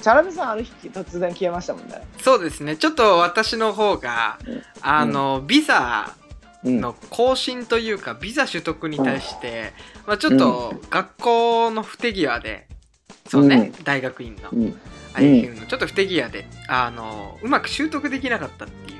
[0.00, 2.76] チャラメさんある日突然消えましたもんね、そうですね。
[2.76, 4.62] ちょっと私の方がうん。
[4.80, 6.14] あのビザ
[6.64, 9.72] うん、の更新というかビザ取得に対して、
[10.08, 12.66] まあ、ちょっと学校の不手際で
[13.28, 14.50] そうね、大学院の
[15.16, 15.24] うん。
[15.24, 18.98] IFM のちょっと不手際であのうまく習得できなかったっていう。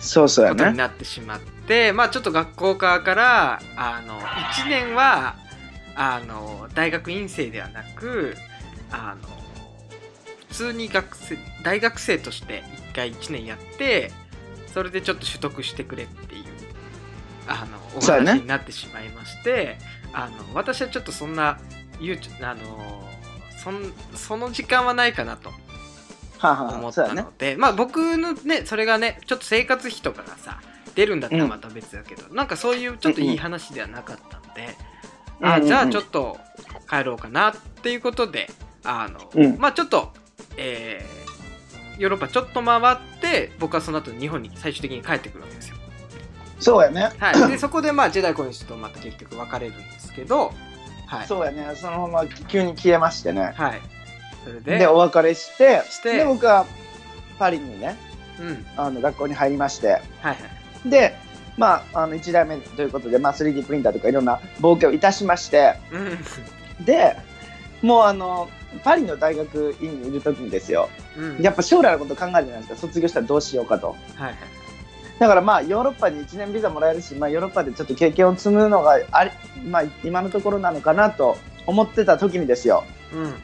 [0.00, 5.36] そうそうやことにねなってしまって、まあちょっと学校側からあの1年は
[5.94, 8.34] あの大学院生ではなく
[8.90, 9.28] あの
[10.48, 14.10] 普通に学生大学生として1回1年やって
[14.72, 16.44] それでちょっと取得してくれっていう
[17.46, 19.76] あのお話になってしまいまして、
[20.12, 21.58] あの私はちょっとそんな
[22.00, 23.04] ゆうちあの
[23.62, 25.50] そんその時間はないかなと
[26.38, 30.60] はあは思ったので、まあ僕のねそれがねちょっと生活費とかがさ
[30.94, 34.76] 出るんだったらまた別だけど、なんかそういうちょっといい話ではなかったんで、
[35.42, 35.66] あうんうんうん。
[35.68, 36.38] じゃあちょっと
[36.88, 38.50] 帰ろうかなっていうことで
[38.84, 39.58] あの、うん。
[39.58, 40.12] まあちょっと、
[40.56, 41.20] えー
[41.98, 45.76] ヨーロッパちょっと回って僕はその後日本に最終的に帰ってくるわけですよ。
[46.58, 47.12] そうやね。
[47.18, 50.54] はい、でそこでまあジェダイコニスとまた結局別れるんですけど、
[51.10, 51.74] はい、そうやね。
[51.74, 53.52] そのまま急に消えましてね。
[53.56, 53.82] はい、
[54.44, 56.18] それででお別れしてして。
[56.18, 56.66] で僕は
[57.36, 57.96] パリにね
[58.38, 58.66] うん。
[58.76, 59.88] あの学校に入りまして。
[59.88, 60.88] はいはい。
[60.88, 61.16] で
[61.58, 65.74] まああの1代目ということで、まあ、3D プリンターとかいろんな冒険をいたしまして。
[65.90, 66.84] うん。
[66.84, 67.16] で
[67.82, 68.48] もうあの
[68.84, 70.88] パリの大学院にいる時にですよ。
[71.16, 71.42] うん。
[71.42, 72.76] やっぱ将来のこと考えるじゃないですか。
[72.76, 73.88] 卒業したらどうしようかと。
[73.88, 74.59] はいはい
[75.20, 79.30] だからまあヨーロッパに1年ビザもらえるし、まあ、ヨーロッパでちょっと経験を積むのがあり、
[79.66, 82.84] まあ、今のところなのかなと思ってた時にですよ。
[83.12, 83.34] うん。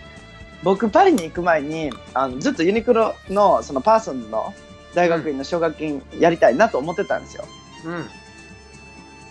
[0.62, 4.54] 僕パリに行く前にあのずっとユニクロのそのパーソンズの
[4.94, 7.44] 大学院の奨学金やりたいなと思ってたんですよ。
[7.84, 8.06] うん。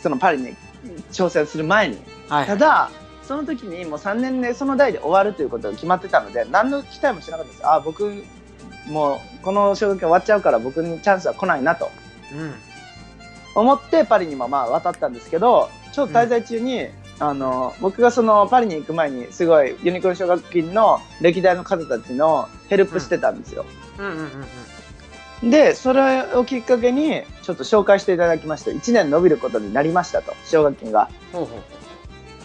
[0.04, 0.56] そのパリに
[1.12, 1.98] 挑戦する前に。
[2.30, 2.46] はい。
[2.46, 2.92] ただ
[3.24, 8.24] その時にもう3年でその代で終わるということが決まってたので何の期待もしなかったですあ僕
[8.88, 11.90] もうこの奨学金終わっちゃうから僕にチャンスは来ないなと。
[12.00, 12.05] うん
[13.56, 16.88] 思ってパリにもまあ渡ったんですけどちょっと滞在中に、
[17.20, 23.66] あの僕がそのパリに行く前にすごいユニクロ奨学金の歴代の方たちのヘルプしてたんですよ、
[25.42, 31.10] でそれをきっかけにちょっと紹介していただきまして1年延びることになりましたと奨学金が。
[31.32, 31.76] ほうほうほ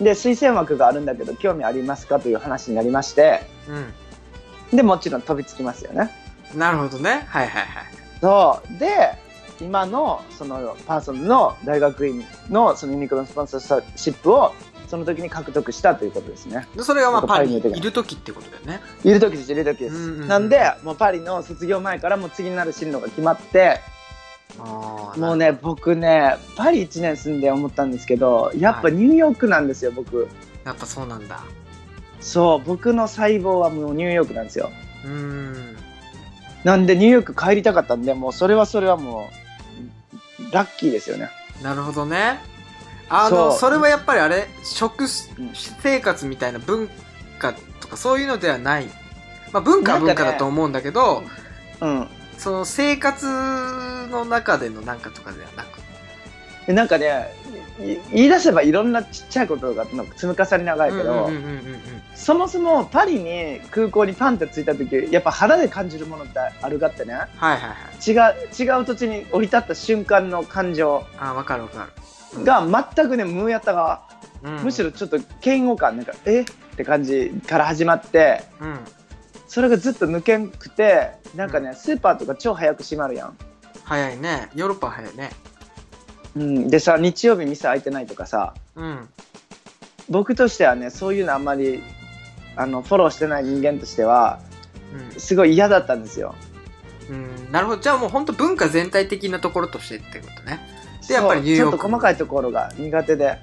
[0.00, 3.42] で推薦枠があるんだけど興味ありますかという話になりまして。
[3.68, 4.76] ううん。
[4.76, 6.10] でもちろん飛びつきますよね。
[6.54, 7.26] なるほどね。
[7.28, 7.84] はいはいはい。
[8.20, 8.78] そう。
[8.78, 9.14] で
[9.60, 14.52] 今のそのパーソンの大学院のそのユニクロのスポンサーシップを
[14.88, 16.66] その時に獲得したということですね。
[16.74, 18.80] でそれがパリにいる時ってことだよね。
[19.04, 20.28] いる時ですいる時です、うんうんうん。
[20.28, 23.80] なんでもうパリの卒業前からもう次になる進路が決まって
[24.58, 30.28] あもうね僕ねパリ1年住んで思ったんですけどやっぱニューヨークなんですよ僕。
[30.64, 31.40] やっぱそうなんだ。
[32.20, 34.70] そう僕の細胞はもうニューヨークなんですよ。
[35.04, 35.76] うーん。
[36.64, 39.49] なんでニューヨーク帰りたかったんでもうそれはそれはもう
[40.52, 41.30] ラッキーですよね。
[41.62, 42.40] なるほどね。
[43.08, 45.08] あのそれはやっぱりあれ食うん
[45.54, 46.88] 生活みたいな文
[47.38, 48.86] 化とかそういうのではない。
[49.52, 51.24] まあ文化は文化だと思うんだけど、
[51.80, 52.08] うん。
[52.38, 53.26] その生活
[54.10, 55.79] の中でのなんかとかではなくで
[56.72, 57.32] なんかね
[57.80, 61.80] い言い出せばいろんなちっちゃいことが積み重ね長いけど、うんうんうんうんうん。
[62.14, 67.14] そもそもパリに空港にパンって着いた時やっぱ肌で感じるものってあるがってね。
[67.14, 67.74] はいはいは
[68.34, 68.66] い。
[68.66, 71.04] 違う違う土地に降り立った瞬間の感情。
[71.18, 71.88] あ分かる分か
[72.36, 74.02] る、が全くね無やったが、
[74.42, 74.56] うん。
[74.64, 76.42] むしろちょっと嫌悪感なんかえ？
[76.42, 76.44] っ
[76.76, 78.44] て感じから始まって。
[78.60, 78.78] うん。
[79.48, 83.36] それがずっと抜けんくてなんかね、スーパーとか超早く閉まるやん、
[83.82, 84.48] 早いね。
[84.54, 85.30] ヨーロッパは早いね
[86.36, 89.08] うん、でさ日曜日店開いてないとかさうん。
[90.08, 91.82] 僕としてはねそういうのあんまり
[92.56, 94.40] あのフォローしてない人間としては
[95.18, 96.34] すごい嫌だったんですよ。
[97.08, 97.82] うん、うん、なるほど。
[97.82, 100.60] じゃあもう本当文化全体的なところとしてってことね。
[101.06, 103.38] でやっぱりーヨークちょっと細かいところが苦手で。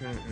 [0.00, 0.22] うんうんうんうん。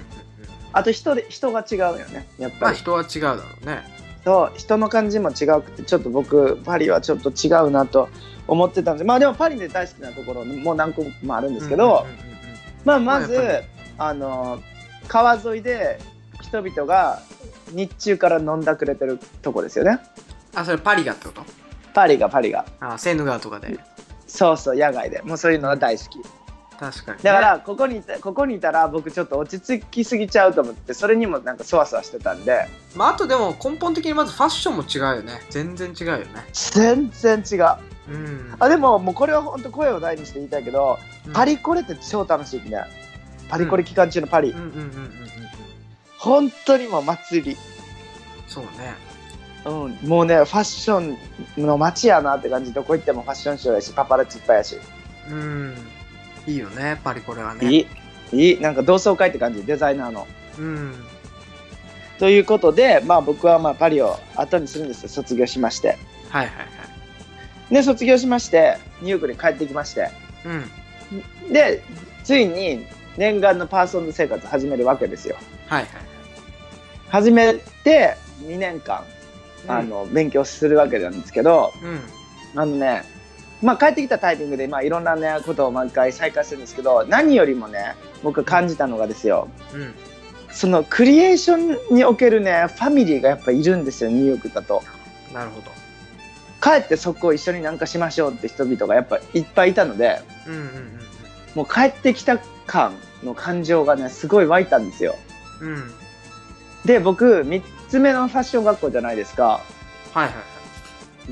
[0.72, 2.26] あと人で人が違うよね。
[2.39, 3.82] やっまぱり、あ人は違うだろうね。
[4.24, 4.59] そう。
[4.59, 8.09] 人の感じも違うくてちょっと僕パリはちょっと違うなと
[8.47, 12.07] 思ってたんでまあでもパリで大好きなところもう何個もあるんですけど、
[12.84, 13.62] まあまず、
[13.97, 14.62] まあの
[15.09, 15.99] 川沿いで
[16.42, 17.20] 人々が
[17.70, 19.99] 日中から飲んだくれてるとこですよね。
[20.55, 21.42] あそれパリがってこと？
[21.95, 22.64] パリがパリが。
[22.80, 23.78] あセーヌ川とかで。
[24.26, 25.22] そうそう野外で。
[25.22, 26.18] もうそういうのが大好き。
[26.78, 27.18] 確かに。
[27.18, 32.68] ね、だからここにいたここにいたら僕ちょっと落ち着きすぎちゃうと思ってそれにもなんかそわそわしてたんで。
[32.97, 35.40] まあ、あとでも根本的にまずファッションも違うよね。
[35.51, 36.26] 全然違うよね。
[36.53, 38.55] 全然違ううん。
[38.59, 41.32] あでももうこれは本当声を大にして言いたいけど、うん。
[41.32, 42.84] パリコレって超楽しいね
[43.48, 45.11] パリコレ期間中のパリ、うんうんうんうんうんうん。
[46.18, 47.57] 本当にもう祭り。
[48.46, 48.94] そうね。
[49.64, 51.16] うん、もうねファッション
[51.57, 52.72] の街やなって感じ。
[52.72, 54.76] どこ行ってもファッションショーやしパパラッチいっぱいやし、
[55.30, 55.74] うん。
[56.46, 57.66] いいよねパリコレはね。
[57.66, 57.86] いい。
[58.32, 58.61] いい。
[58.61, 59.64] なんか同窓会って感じ。
[59.64, 60.26] デザイナーの。
[60.59, 60.94] うん。
[62.18, 65.09] ということで、まあ、僕はまあパリを後にするんですよ。
[65.09, 65.96] 卒業しまして。
[66.28, 66.93] はいはいはい
[67.70, 70.10] で卒業しましてニューヨークに帰ってきまして。
[70.44, 71.52] うん。
[71.52, 71.82] で
[72.22, 72.86] ついに
[73.16, 75.36] 念願のパーソンズ生活始めるわけですよ。
[75.66, 75.82] はい。
[75.82, 75.90] はい
[77.10, 77.54] 始め
[77.84, 79.06] て2年間はい
[79.68, 82.60] あの、勉強するわけなんですけどうん。
[82.60, 83.04] あのね
[83.62, 89.48] まあ帰ってきたタイミングで、まあ、いろんなねことを毎回再開するんですけど何よりもね僕感じたのがですよ。
[89.72, 89.94] うん。
[90.50, 94.82] そのクリエーションにおけるねファミリーがやっぱいるんですよニューヨークだと。
[95.32, 95.70] なるほど
[96.64, 101.00] 帰ってそこを一緒になんかしましょうって人々がやっぱいっぱいいたのでうんうん
[101.54, 105.16] もう帰ってきた感の感情がねすごい湧いたんですよ。
[105.60, 105.68] うん。
[105.68, 105.94] うんうん
[106.84, 109.62] で僕3つ目のファッション学校じゃないですか。
[110.12, 110.32] はいはいは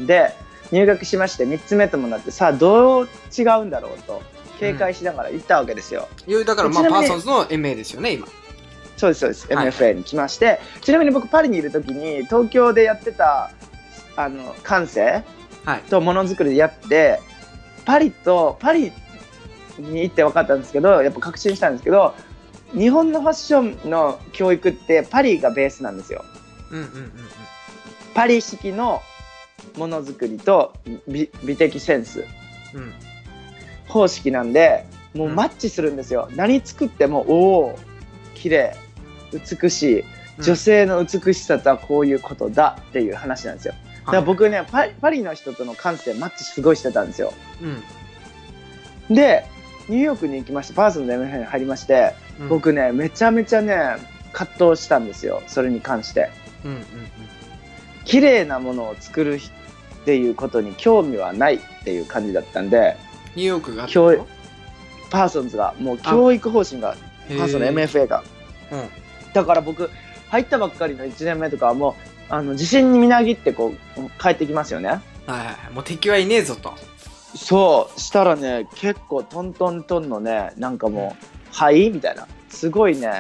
[0.02, 0.06] い。
[0.06, 0.34] で
[0.70, 4.22] 入学しまして3つ目ともなってさあどう違うんだろうと
[4.58, 8.26] 警戒しながら行ったわけですよ、いやだからまあパーソンズの MA ですよね今。
[8.96, 9.52] そうですそうです。
[9.52, 13.50] はい MFA に来まして、ちなみに僕パリにいる時に東京でやってた
[14.16, 15.24] あの感性
[15.64, 15.80] はい。
[15.82, 17.20] とものづくりでやって
[17.84, 18.92] パリとパリ
[19.78, 22.14] に行って分かったんですけどやっぱ確信したんですけど
[22.72, 26.24] 日本のファッションの教育ってパリがベースなんですよ。
[26.70, 27.12] うんうんうんうん。
[28.14, 29.02] パリ式の
[29.76, 30.72] ものづくりと
[31.06, 32.24] 美美的センス。
[32.74, 32.92] うん。
[33.88, 35.34] 方式なんでもううん。
[35.34, 37.78] マッチするんですよ、何作ってもおお
[38.34, 38.74] 綺麗
[39.32, 40.00] 美しい。
[40.00, 40.04] う
[40.40, 40.42] ん。
[40.42, 43.74] 女性の美しさとはこういうことだっていう話なんですよ
[44.06, 47.32] だから僕ねパリパリの人との感性マッチすごいしてたんですよ。
[49.08, 49.14] うん。
[49.14, 49.46] で
[49.88, 52.48] ニューヨークに行きましてパーソンの MFA に入りまして、うん。
[52.48, 53.76] 僕ねめちゃめちゃね
[54.32, 56.30] 葛藤したんですよそれに関して。
[56.64, 56.84] うんうんうん。
[58.04, 62.96] 綺麗なものを作るっていうことに興味はないっていう感じだったんで
[63.36, 64.26] ニューヨークが教
[65.10, 66.98] パーソンズがもう教育方針がと
[67.38, 68.24] パーソンの MFA が。
[68.72, 68.88] うん。
[69.32, 69.88] だから僕
[70.28, 75.00] 入ったばっかりの1年目とかはもうあの自信にみなぎってこう帰ってきますよね。
[75.26, 76.74] はいもう敵はいねえぞと。
[77.36, 82.26] そうしたらね結構トントントンのねなんかもう「はい?」みたいな。
[82.48, 83.10] すごいね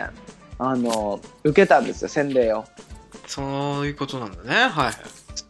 [0.58, 2.64] あの受けたんですよ洗礼を。
[3.26, 3.42] そ
[3.82, 4.54] ういうことなんだね。
[4.54, 4.94] はいはい。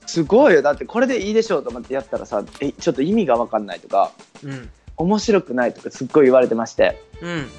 [0.07, 0.63] すごいよ。
[0.63, 4.13] だってこれでいいでしょうと思ってやったらさえちょっと意味が分かんないとか
[4.45, 4.71] うん。
[4.97, 7.03] 面白くないとかすっごい言われてまして。
[7.21, 7.51] うん。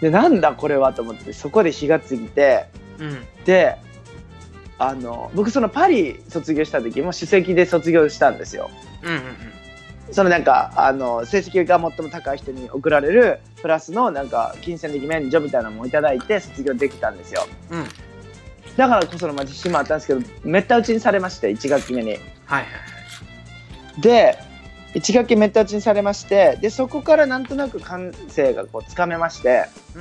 [0.00, 2.66] でなんだこれはと思ってそこで火がついて
[2.98, 3.24] うん。
[3.44, 3.76] で
[4.78, 8.70] あの僕そのパリ卒業した時も首席で卒業したんですよ。
[9.02, 9.20] うんうん
[10.10, 17.46] そのなんかあの成績が最も高い人に贈られるプラスのなんか金銭的免除みたいなのもいただいて卒業できたんですよ。
[17.70, 17.80] うん。
[17.80, 17.86] うん
[18.78, 22.10] だからこそのまあ自信もあったんですけどめった打ちにされまして1学期目に。
[22.10, 22.64] はいはい
[24.00, 24.38] で
[24.94, 30.00] 1学期めった打ちにされましてでそこからなんとなく感性がこうつかめましてはいう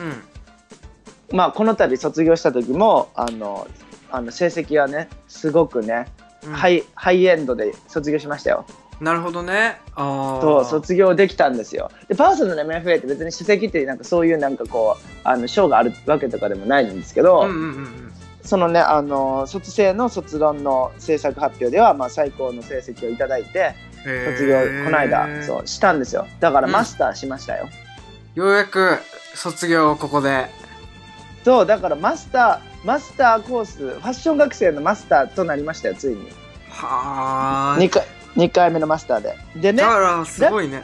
[1.34, 1.36] ん。
[1.36, 3.68] まあこの度卒業した時もあの
[4.12, 6.08] あの成績はねすごくね、
[6.46, 6.54] うん。
[6.54, 8.66] ハイハイエンドで卒業しましたよ。
[9.00, 9.80] なるほどね。
[9.96, 11.92] ああそう卒業できたんですよ。
[12.08, 18.14] でパーソナルの MFA って別に首席ってなんかそういうなんかこうあの賞があるわけとかでもないんですけど、うんうんうんうん。
[18.44, 23.76] そのねあの卒生の卒論の制作発表では、まあ、最高の成績をいただいて
[24.32, 24.56] 卒業
[24.86, 26.26] この間そうしたんですよ。
[26.40, 26.74] だからうん。
[26.74, 27.70] マスターしましたよ、
[28.36, 28.98] ようやく
[29.36, 30.48] 卒業ここで。
[31.44, 36.30] そうだからマスターマスターコースファッション学生のマスターとなりましたよついに。
[36.70, 38.04] はあ2回
[38.38, 39.36] 2回目のマスターで。
[39.58, 40.82] でねだからすごいね。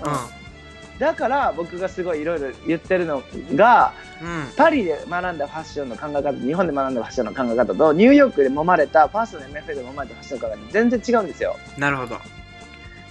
[1.00, 3.24] だから僕がすごいいろいろ言ってるの
[3.56, 4.28] がうん。
[4.28, 11.56] うんパリで学んだファッションの考え方日本で学んだファッションの考え方とニューヨークで揉まれたパーソナル MFA で揉まれたファッションの考え方全然違うんですよ。
[11.78, 12.18] なるほど。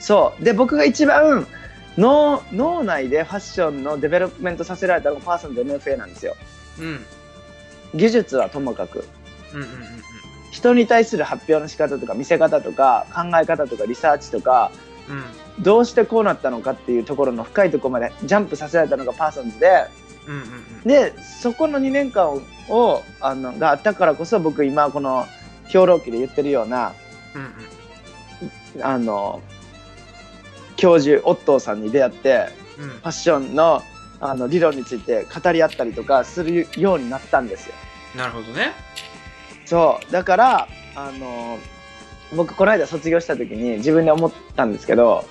[0.00, 0.44] そう。
[0.44, 1.46] で僕が一番
[1.96, 6.36] 脳脳内でファッションのデベロップメントさせられたのがパーソナル MFA なんですよ。
[6.78, 7.00] うん
[7.94, 9.04] 技術はともかく。
[9.54, 10.02] うんうんうん
[10.52, 14.70] 人に対する発表の仕方とか見せ方とか考え方とかリサーチとか
[15.08, 15.24] うんうん
[15.62, 19.86] どうしてこうなったのかっていうところの深いところまでジャンプさせられたのがパーソンズで
[20.26, 20.44] うんうんう
[20.84, 25.26] んでそこの2年間をあのがあったからこそ僕今この
[25.68, 26.92] 評論記で言ってるような
[27.34, 27.42] うん
[28.76, 29.40] うんあの
[30.76, 32.88] 教授オットーさんに出会ってうん。
[32.88, 33.82] ファッションの
[34.24, 37.74] あの理論について語り合ったりとかするようになったんですよ。
[38.16, 38.72] なるほどね
[39.64, 41.58] そうだからあの
[42.36, 45.24] 僕この間卒業した時に自分で思ったんですけど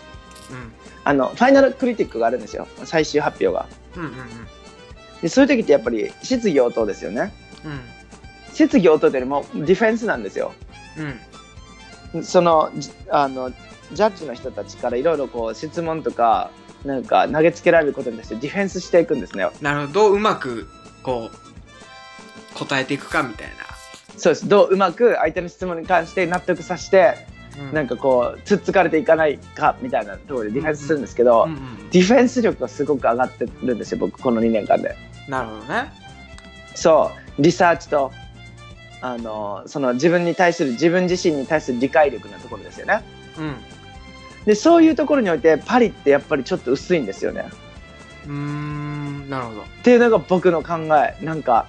[0.49, 0.73] うん
[1.03, 3.67] あのファイナルクリティックがあるんですよ最終発表が。
[3.95, 4.13] うんうん
[5.21, 7.31] でそういう時ってやっぱり質疑応答ですよね。
[7.63, 7.79] うん
[8.53, 10.53] 質疑応答というよりもディフェンスなんですよ。
[12.13, 13.51] うんそのじあの
[13.93, 16.49] ジャッジの人たちからいろいろこう質問とか
[16.85, 19.47] なんか投げつけられることに対してディフェンスしていくんですね。
[19.61, 19.93] なるほど。
[19.93, 20.67] どううまく
[21.03, 23.51] こう答えていくかみたい
[24.21, 24.47] そうです。
[24.47, 27.15] どううまく相手の質問に関して納得させて
[27.57, 34.95] ななんかこうつっつかれていかないかみたいなところでディフェンスするんですけど、うんうんディフェンス力がすごく上がってるんですよ僕この2年間で。
[35.27, 35.91] なるほどね。
[36.73, 37.41] そう。
[37.41, 38.13] リサーチと
[39.01, 43.03] あのその自分に対する自分自身に対する理解力のところですよね。
[43.39, 43.55] うん
[44.45, 47.49] でそういうところにおいてパリってやっぱりちょっと薄いんですよね。
[48.25, 51.67] うーんなるほどっていうのが僕の考えなんか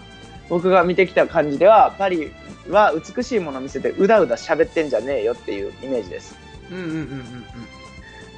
[0.49, 2.33] 僕が見てきた感じではパリ
[2.69, 6.37] は美しいものを見せてうだうだ喋ってんじゃねえよっていうイメージです。
[6.71, 7.45] うんうんうんうん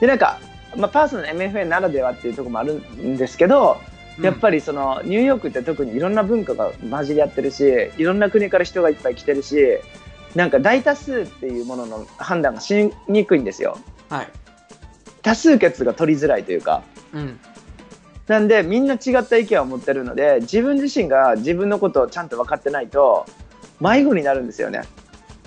[0.01, 0.41] でなんか、
[0.77, 7.65] まあ、パーソナル MFA ならではっていうところもあるんですけど、うんやっぱりそのニューヨークって特にいろんな文化が混じり合ってるし
[7.99, 9.57] いろんな国から人がいっぱい来てるし
[10.37, 13.77] なんか大多数っていうものの判断がしにくいんですよ。
[14.15, 14.29] はい
[15.23, 16.83] 多数決が取りづらいというか。
[17.13, 17.41] うん
[18.27, 23.27] なんでみんな違った意見を持ってるので自分自身が自分のことをちゃんと分かってないと
[23.81, 24.81] 迷子になるんですよね。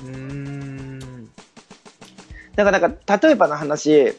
[0.04, 1.30] うーん
[2.56, 4.14] だからなんか例えばの話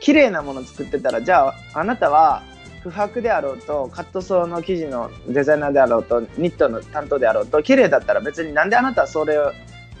[0.00, 2.42] 綺麗なもの作ってたらじゃああなたは
[2.82, 9.52] 不白であろうとカットソーの生地のデザイナーであろうとニットの担当であろうと綺麗だったら別になんであなたはそれを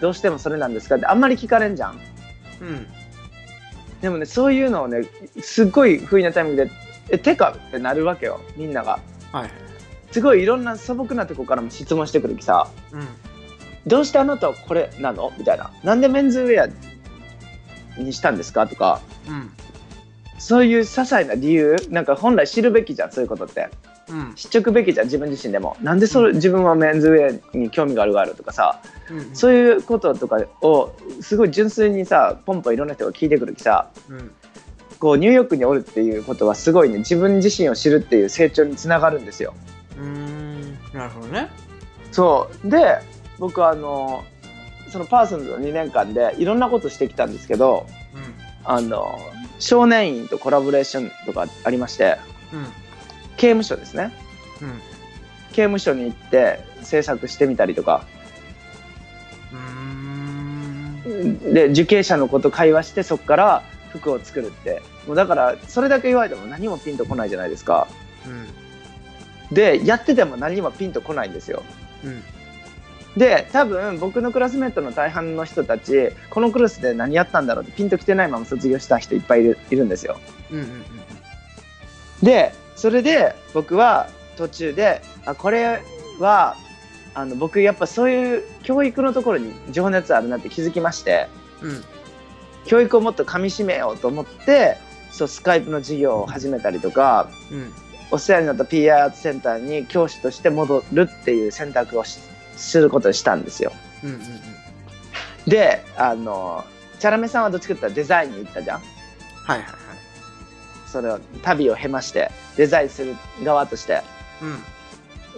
[0.02, 2.00] どうしてもそれなんですかってあんまり聞かれんじゃん。
[2.60, 2.86] うん
[4.02, 5.02] でもねそういうのをね
[5.40, 6.70] すっごい不意なタイミングで
[7.08, 8.98] 「えてか?」ってなるわけよみんなが。
[9.32, 9.50] はい
[10.10, 13.08] すごいいろんな素朴なとこからも質問してくるきさうん
[13.86, 15.32] どうしてあなたはこれなの？
[15.38, 15.70] みたいな。
[15.82, 16.70] なんでメンズウェ
[17.96, 18.66] アにしたんですか？
[18.66, 19.50] とか、うん
[20.38, 23.70] そういう些細な理由、なんか本来知るべきじゃん、そういうことって。
[24.08, 24.34] うん。
[24.34, 25.76] 知っちおくべきじゃん、自分自身でも。
[25.80, 28.80] なんでそれ、自分はメンズウェアに興味があるがあるとかさ、
[29.10, 29.34] うん。
[29.34, 34.30] そういうこととかを、すごい純粋にさ、ポンポンいろんな人が聞いてくるきさ、うん。
[34.98, 39.54] こう、ニューヨークにおるっていうことは、すごいね、自分自身を知るっていう成長につながるんですよ。
[39.98, 40.72] うーん。
[40.92, 41.48] なるほどね。
[42.10, 42.70] そう。
[42.70, 42.98] で、
[43.38, 44.24] 僕はあの、
[44.90, 47.86] そのパーソナルの2年間でいろんなことしてきたんですけど、
[48.64, 49.18] あの
[49.58, 52.18] 少年院とコラボレーションとかありまして
[52.52, 52.66] うんうん
[53.42, 54.12] 刑務所ですね。
[54.60, 54.80] うん。
[55.48, 58.06] 刑務所に行って制作してみたりとか。
[61.52, 64.80] で受刑者の子と会話してそこから服を作るって。
[65.08, 67.88] もうだからそれだけ言われても何もピンとこないじゃないですか。
[69.50, 69.54] うん。
[69.54, 71.64] でやってても何もピンとこないんですよ。
[72.04, 72.22] うん。
[73.18, 80.20] で多分僕のクラスメートの大半の人たちこのクラスで何やったんだろうってピンときてないまま卒業した人いっぱいいるいるんですよ。
[80.52, 80.84] うんうん。
[82.22, 85.84] でそれで僕は途中であこれ
[86.18, 86.56] は
[87.14, 91.28] あの僕やっぱそういう教育のところに情熱あるなって気づきまして
[91.60, 91.84] うん
[92.64, 94.78] 教育をもっとかみしめようと思って
[95.12, 97.72] そうスカイプの授業を始めたりとかうん
[98.10, 102.18] お世話になった PR アーツセンターに教師として戻るっていう選択をし
[102.56, 103.70] することにしたんですよ。
[104.02, 104.22] うんうんうん
[105.46, 106.64] であの
[106.98, 108.80] チャラメさんはどっちかって言ったらデザインに行ったじゃん。
[108.80, 108.84] は
[109.56, 109.81] いはいはい
[110.92, 114.02] それを旅を経ましてデザインする側として。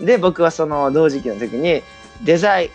[0.01, 0.07] うん。
[0.07, 1.83] で僕はその同時期の時に
[2.25, 2.71] デザイン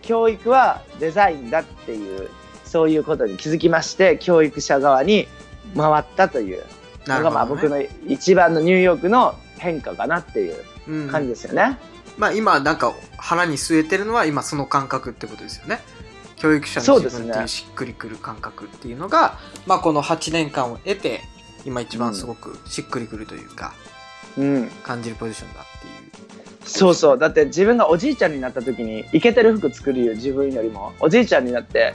[0.00, 2.30] 教育はデザインだっていう
[2.64, 5.28] そういうことに気づきまして教育者側に
[5.76, 6.64] 回ったという。
[7.06, 11.08] のがまあ僕の一番のニューヨークの変化かなっていううん。
[11.10, 11.78] 感じですよね。
[12.16, 15.80] まあ今なんか腹に据えてるのは今その感覚ってことですよね。
[16.36, 21.22] 教育者の自分っていうしっくりくる感覚っていうのが、まあこの8年間を得て
[21.64, 23.74] 今一番すごくしっくりくるというか、
[24.36, 25.94] うん、感じるポジションだっていう。
[26.66, 27.18] そうそう。
[27.18, 30.92] だって自分がおじいちゃんになった時にイケてる服作るよ自分よりも。
[31.00, 31.94] おじいちゃんになって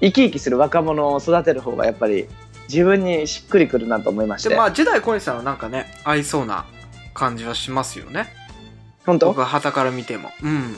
[0.00, 2.28] 生き生きする若者を育てる方がやっぱり
[2.68, 6.66] 自分にしっくりくるなと思いまして、でまあ時代小西さんはなんかね合いそうな
[7.14, 8.32] 感じはしますよね。
[9.04, 9.26] 本当？
[9.26, 10.30] 僕は旗から見ても。
[10.42, 10.76] うん、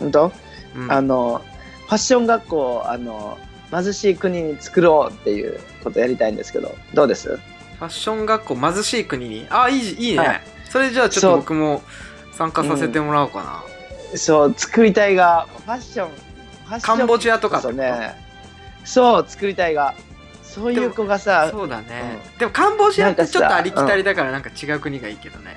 [0.00, 0.32] 本当？
[0.74, 1.40] うん、あの
[1.86, 3.38] ファッション学校をあの
[3.70, 7.36] 貧しい国に作ろうっていうことやりたいんですけどどうです？
[7.36, 9.46] ファッション学校貧しい国に？
[9.50, 10.40] あいいいいね、はい。
[10.70, 11.32] それじゃあちょっそう。
[11.32, 11.82] と僕も
[12.32, 13.64] 参加させてもらおうかな、
[14.16, 18.14] そう作りたいがファッションファッションカンボジアとかそうね。
[18.84, 19.94] そう作りたいが
[20.42, 25.56] そういう子がさそうだね、でもカンボジアってちょっとありきたりだからなんか違う国がいいけどね、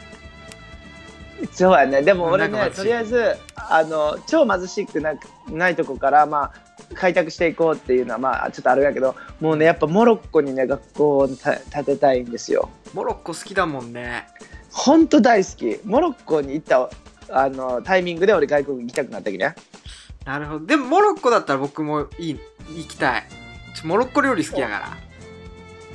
[1.51, 2.01] そうやね。
[2.01, 5.13] でも俺ねとりあえずあの超貧しくな
[5.57, 6.53] ないとこからまあ
[6.95, 12.69] 開拓していこうっていうのはまあちょっとあるやけどもうねやっぱモロッコにね学校をた建てたいんですよ。
[12.93, 14.27] モロッコ好きだもんね。
[14.71, 15.79] ほんと大好き。
[15.85, 16.89] モロッコに行った
[17.29, 19.55] あのタイミングで俺外国行きたくなったきね。
[20.25, 20.65] なるほど。
[20.65, 22.39] でもモロッコだったら僕もいい
[22.75, 23.23] 行きたい。
[23.83, 24.97] モロッコ料理好きやから。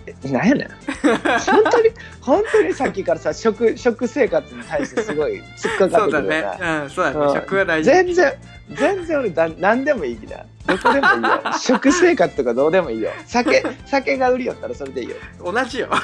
[0.07, 0.68] えなんやねん。
[0.68, 1.90] 本当に
[2.20, 7.34] 本当にさっきからさ食食生活に対してすごい突っかかそうだねってくるよなうんそうだね、うん。
[7.34, 7.90] 食は大事。
[7.90, 8.34] 全然
[8.74, 11.40] 全然俺だ何でもいいきなどこでもいいよ。
[11.60, 13.10] 食生活とかどうでもいいよ。
[13.26, 15.16] 酒酒が売りよったらそれでいいよ。
[15.44, 15.88] 同じよ。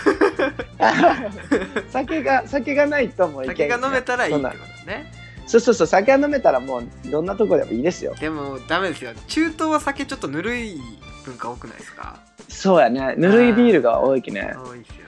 [1.90, 4.50] 酒が酒がないともういけん酒が飲めたらいいってこそんな。
[4.50, 4.56] と
[4.86, 5.12] ね
[5.46, 8.14] そうそうそう酒が飲めたらもうどんなとこでもいいですよ。
[8.20, 9.10] でもダメですよ。
[9.26, 10.80] 中東は酒ちょっとぬるい
[11.26, 12.16] 文化多くないですか？
[12.48, 13.14] そうやね。
[13.16, 14.54] ぬるいビールが多いきね。
[14.64, 15.02] 多いですよね。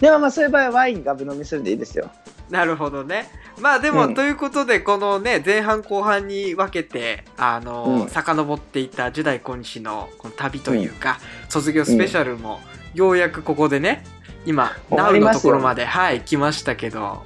[0.00, 2.08] でもまあそういう場合はワインガブ飲みするんでいいですよ
[2.50, 3.30] なるほどね。
[3.60, 4.14] まあでも、うん。
[4.14, 8.08] ということでこのね前半後半に分けてあの、うん。
[8.08, 11.18] 遡っていた10代小西のこの旅というか、
[11.48, 12.60] 卒業スペシャルも、
[12.94, 14.04] ようやくここでね
[14.46, 15.38] 今終 NOW わりますよ。
[15.38, 17.22] のところまではい来ましたけど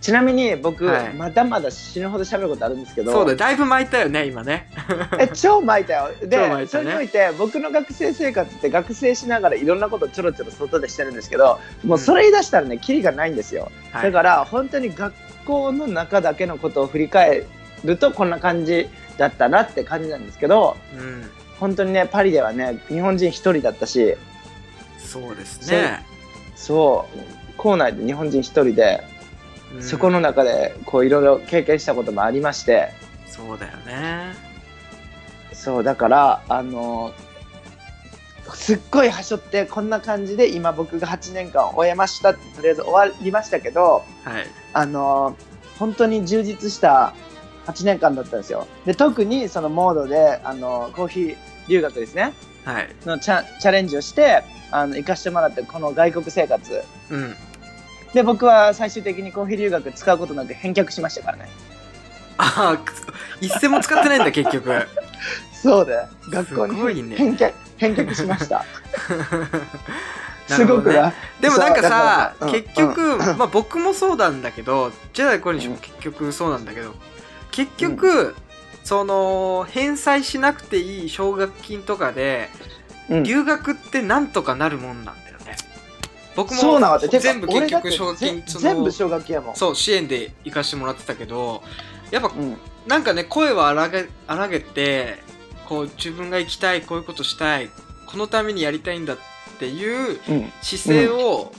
[0.00, 1.14] ちなみに僕、はい。
[1.14, 3.12] まだまだ死ぬほど喋ることあるんですけど。
[3.12, 3.36] そうだよ。
[3.36, 4.68] だいぶ巻いたよね今ね。
[5.18, 6.10] え超巻いたよ。
[6.22, 6.66] で超巻いたね。
[6.66, 15.14] それにおいて僕の学生生活って学生しながらいろんなことちょろちょろ外でしてるんですけどもうそれ言い出したらねキリがないんですよ、はいだから本当に学
[15.46, 17.44] 校の中だけのことを振り返
[17.84, 21.30] るとこんな感じだったなって感じなんですけどうん。
[21.58, 24.16] 本当にねパリではね日本人一人だったし。
[24.98, 26.04] そうですね、
[26.56, 27.56] そう。
[27.56, 29.02] 校内で日本人一人で、
[29.74, 29.82] うん。
[29.82, 32.90] そこの中でこういろいろ経験したこともありまして。
[33.26, 34.34] そうだよね。
[35.52, 37.12] そうだからあの
[38.54, 44.46] すっごいはしょってこんな感じで今僕が8年間終えましたってとりあえず終わりましたけどはい。
[44.72, 45.36] あの
[45.78, 47.14] 本当に充実した
[47.66, 48.66] 8年間だったんですよ。
[48.84, 51.36] で特にそのモードであのコーヒー
[51.68, 52.32] 留学ですね。
[52.64, 52.88] はい。
[53.04, 56.82] のチャチャレンジをしてあの行かしてもらってこの外国生活。
[57.10, 57.34] うん
[58.14, 61.48] で僕は最終的にコーヒー留学使うことなく返却しましたからね。
[62.38, 62.78] ああ
[63.40, 64.86] 一銭も使ってないんだ結局。
[65.62, 65.98] そうで
[66.30, 67.02] 学校すごいね。
[67.02, 68.64] に返却返却しました。
[70.48, 71.12] なすごくな。
[71.40, 76.94] でもなんかさ、そうん結局、まあ僕もそうなんだけど、ジェダイコニシも結局そうなんだけど、
[77.50, 78.36] 結局、
[78.84, 82.48] その、返済しなくていい奨学金とかで、
[83.10, 83.22] うん。
[83.24, 85.14] 留学ってなんとかなるもんなん？
[85.16, 85.25] だよね。
[86.36, 91.62] 僕も全部結局奨学金、全部奨学金やもんそう、支援で行かしてもらってたけど、
[92.10, 92.56] やっぱうん
[92.86, 95.18] なんかね、声を荒げ荒げて、
[95.66, 97.70] こう自分が行きたい、こういうことしたい、
[98.06, 99.16] このためにやりたいんだっ
[99.58, 101.52] ていううん姿勢を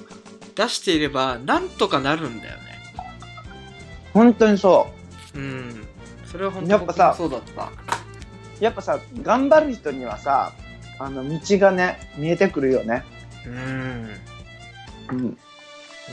[0.56, 2.62] 出していれば、なんとかなるんだよね。
[4.14, 4.88] 本当にそ
[5.36, 5.88] うん。
[6.26, 7.64] それは本当やっぱさ僕もそうだった。
[7.64, 10.54] うやっぱさ頑張る人にはさ
[11.00, 13.04] あの道がね見えてくるよね、
[13.46, 14.10] うん。
[15.10, 15.38] うん、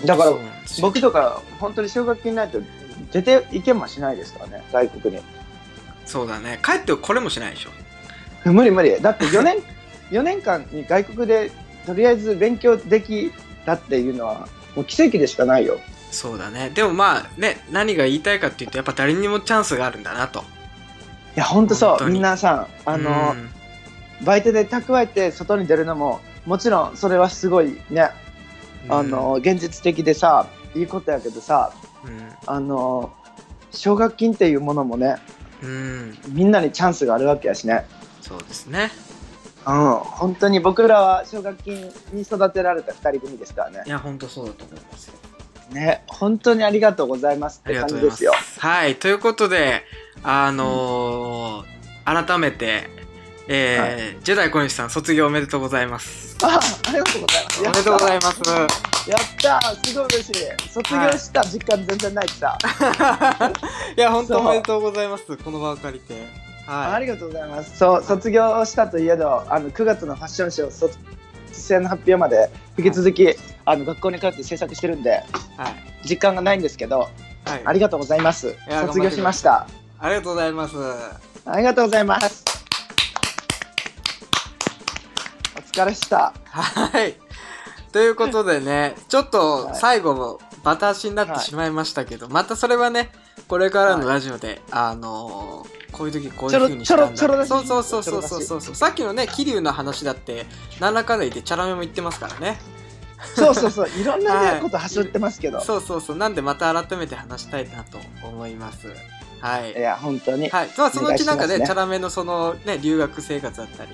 [0.05, 0.33] だから
[0.81, 2.61] 僕とか本当に奨学金ないと
[3.13, 5.23] 出ていけもしないですからね外国に。
[6.05, 6.61] そうだね。
[6.63, 7.71] 帰ってこれもしないでしょ。
[8.51, 9.01] 無理無理。
[9.01, 9.57] だって4年
[10.11, 11.51] 4年間に外国で
[11.87, 13.33] とりあえず勉強でき
[13.65, 15.79] たっていうのはもう奇跡でしかないよ。
[16.11, 16.71] そうだね。
[16.71, 20.41] でもまあね、何が言いたいかっていうと、やっぱ誰にもチャンスがあるんだなと。
[21.37, 22.11] いや本当そう。
[22.11, 23.51] みんなさあの、うん。
[24.25, 28.11] バイトで蓄えて外に出るのももちろんそれはすごいね
[28.89, 31.73] あの現実的でさいいことやけどさ
[32.47, 33.13] あの
[33.71, 35.17] 奨学金っていうものもね
[35.63, 37.87] うん、うん、みんなにチャンスがあるわけやしね。
[38.21, 38.91] そうですね。
[39.67, 39.95] うん。
[39.97, 43.83] 本当に僕らは奨学金に育てられた2人組ですからね。
[43.87, 45.15] いや、本当そうだと思いますよ。
[45.73, 46.05] ね。
[46.07, 47.79] 本当にありがとうございますって。
[47.79, 48.33] 感じですすよ。
[48.59, 49.83] はい、ということで、
[50.23, 51.75] あのー
[52.05, 52.91] 改めて、
[53.49, 56.37] えージェダイ小西さん卒業おめでとうございます。
[56.43, 59.11] あありがとうございますおめでとうございます。
[59.11, 60.35] やったーすごい嬉しい
[60.71, 62.57] 卒業した実感全然ないしさ、
[63.97, 65.37] いや、本当おめでとうございます。
[65.37, 66.15] この場を借りて。
[66.67, 66.93] はい。
[66.95, 70.97] ありがとうございますそう卒業したといえどあの9月のファッションショー卒
[71.53, 73.37] 生の発表まで引き続き
[73.67, 75.11] あの学校に通って制作してるんで
[75.59, 76.09] はい。
[76.09, 77.01] 実感がないんですけど
[77.45, 77.63] はい。
[77.67, 79.67] ありがとうございますや卒業しました
[80.01, 80.75] ありがとうございます。
[81.45, 82.54] ありがとうございます
[85.75, 86.33] 疲れした。
[86.51, 87.15] はい。
[87.93, 89.77] ということでね、 ちょっとはい。
[89.77, 93.11] 最後、バタ足になってしまいましたけど、またそれはね、
[93.49, 97.47] これからのラジオで、あのーこういう時こういう風にしたんだ。
[97.47, 100.45] そうそうそうそうそうそうさっきのね桐生の話だって
[100.81, 102.59] 何らかの言ってチャラメも言ってますからね。
[103.37, 103.89] そうそうそう。
[103.97, 104.61] いろんな、ねはい。
[104.61, 105.61] こと走ってますけど。
[105.61, 106.17] そうそうそう。
[106.17, 108.89] なんでまた改めて話したいなと思います。
[109.41, 109.73] はい。
[109.73, 110.71] いや本当に、はい。
[110.77, 111.65] まあそのうちなんかねね。
[111.67, 113.91] チャラメのそのね留学生活だったり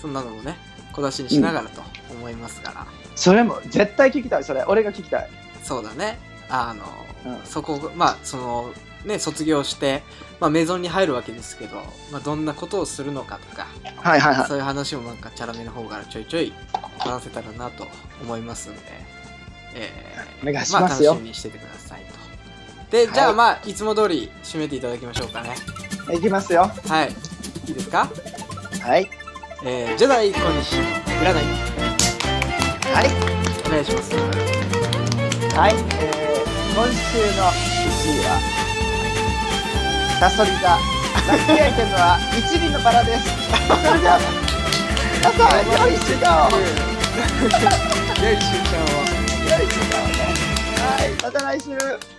[0.00, 0.56] そんなのもね
[0.94, 2.86] 小出しにしながらと思いますから、
[3.16, 4.62] それも絶対聞きたいそれ。
[4.64, 5.30] 俺が聞きたい。
[5.62, 6.18] そうだね。
[6.48, 6.72] あ
[7.24, 7.44] の、うん。
[7.44, 8.72] そこまあその
[9.04, 10.02] ね卒業して、
[10.40, 11.76] まあ、メゾンに入るわけですけど、
[12.12, 13.66] まあ、どんなことをするのかとか
[13.96, 14.48] はいはいはい。
[14.48, 16.52] そういう話もなんかチャラメの方からちょいちょい
[16.98, 17.86] 話せたらなと
[18.22, 18.80] 思いますんで、
[19.74, 19.90] え
[20.42, 21.12] お願いしますよ。
[21.12, 22.14] あ、楽しみにしててくださいと。
[22.90, 25.56] で、じゃあはいまあいつも通り締めていただきましょうかね。
[26.14, 26.70] いきますよ。
[26.86, 27.12] はい。
[27.66, 28.08] いいですか？
[28.82, 29.10] はい
[29.66, 30.84] えー、ジェダイ小西の
[31.24, 31.34] 占い。
[32.92, 33.08] はい。
[33.66, 34.14] お願いします。
[35.56, 38.36] はい、えー、今週の1位は
[40.20, 43.24] サソリ座ラッキーアイテムは一輪のバラです。
[43.24, 44.20] それでは
[45.16, 46.52] 皆さん良い週間を
[48.20, 49.00] 良い瞬間を
[49.48, 50.20] 良い週間をね
[50.76, 52.13] はいまた来週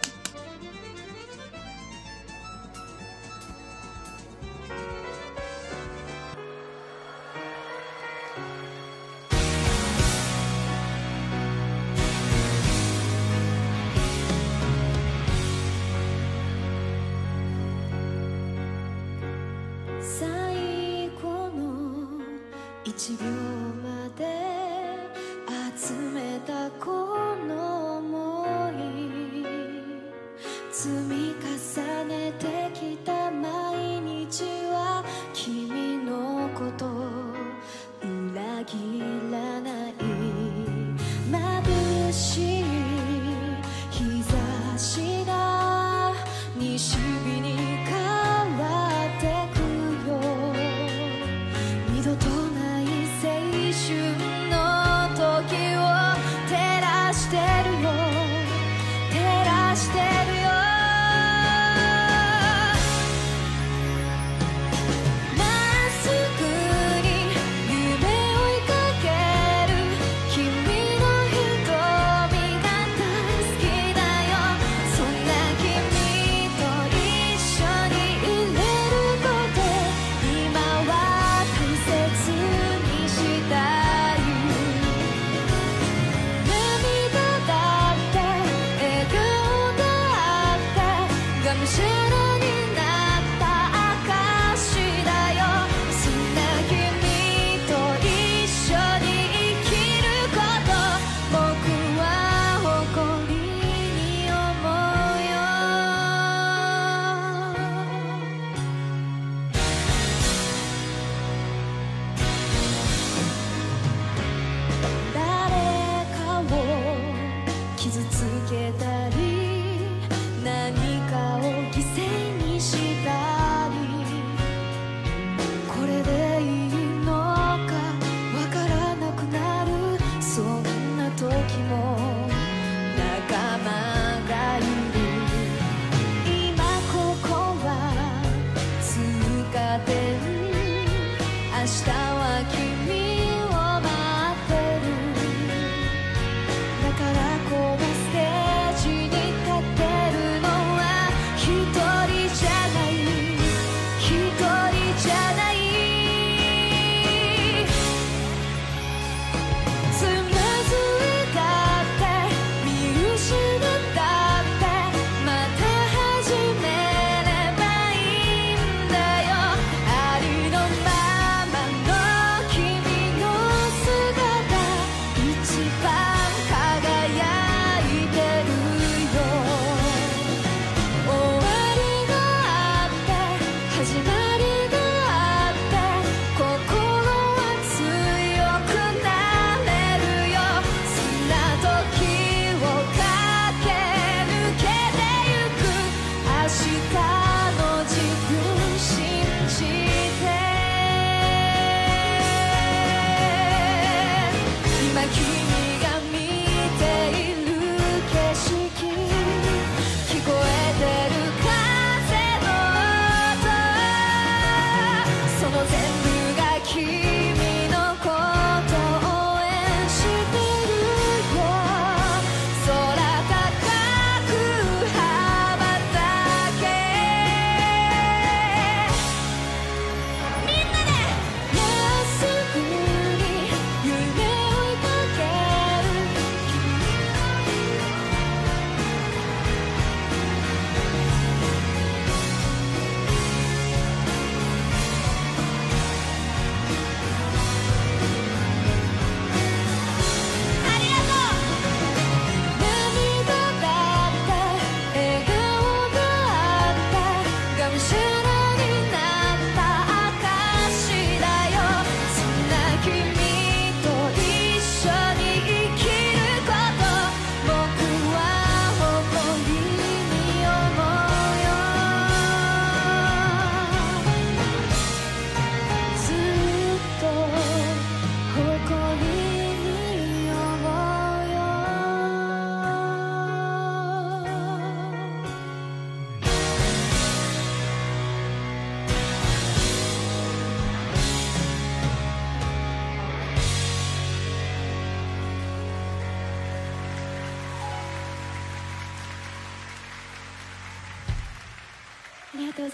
[22.98, 23.65] 一秒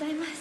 [0.02, 0.41] ざいます。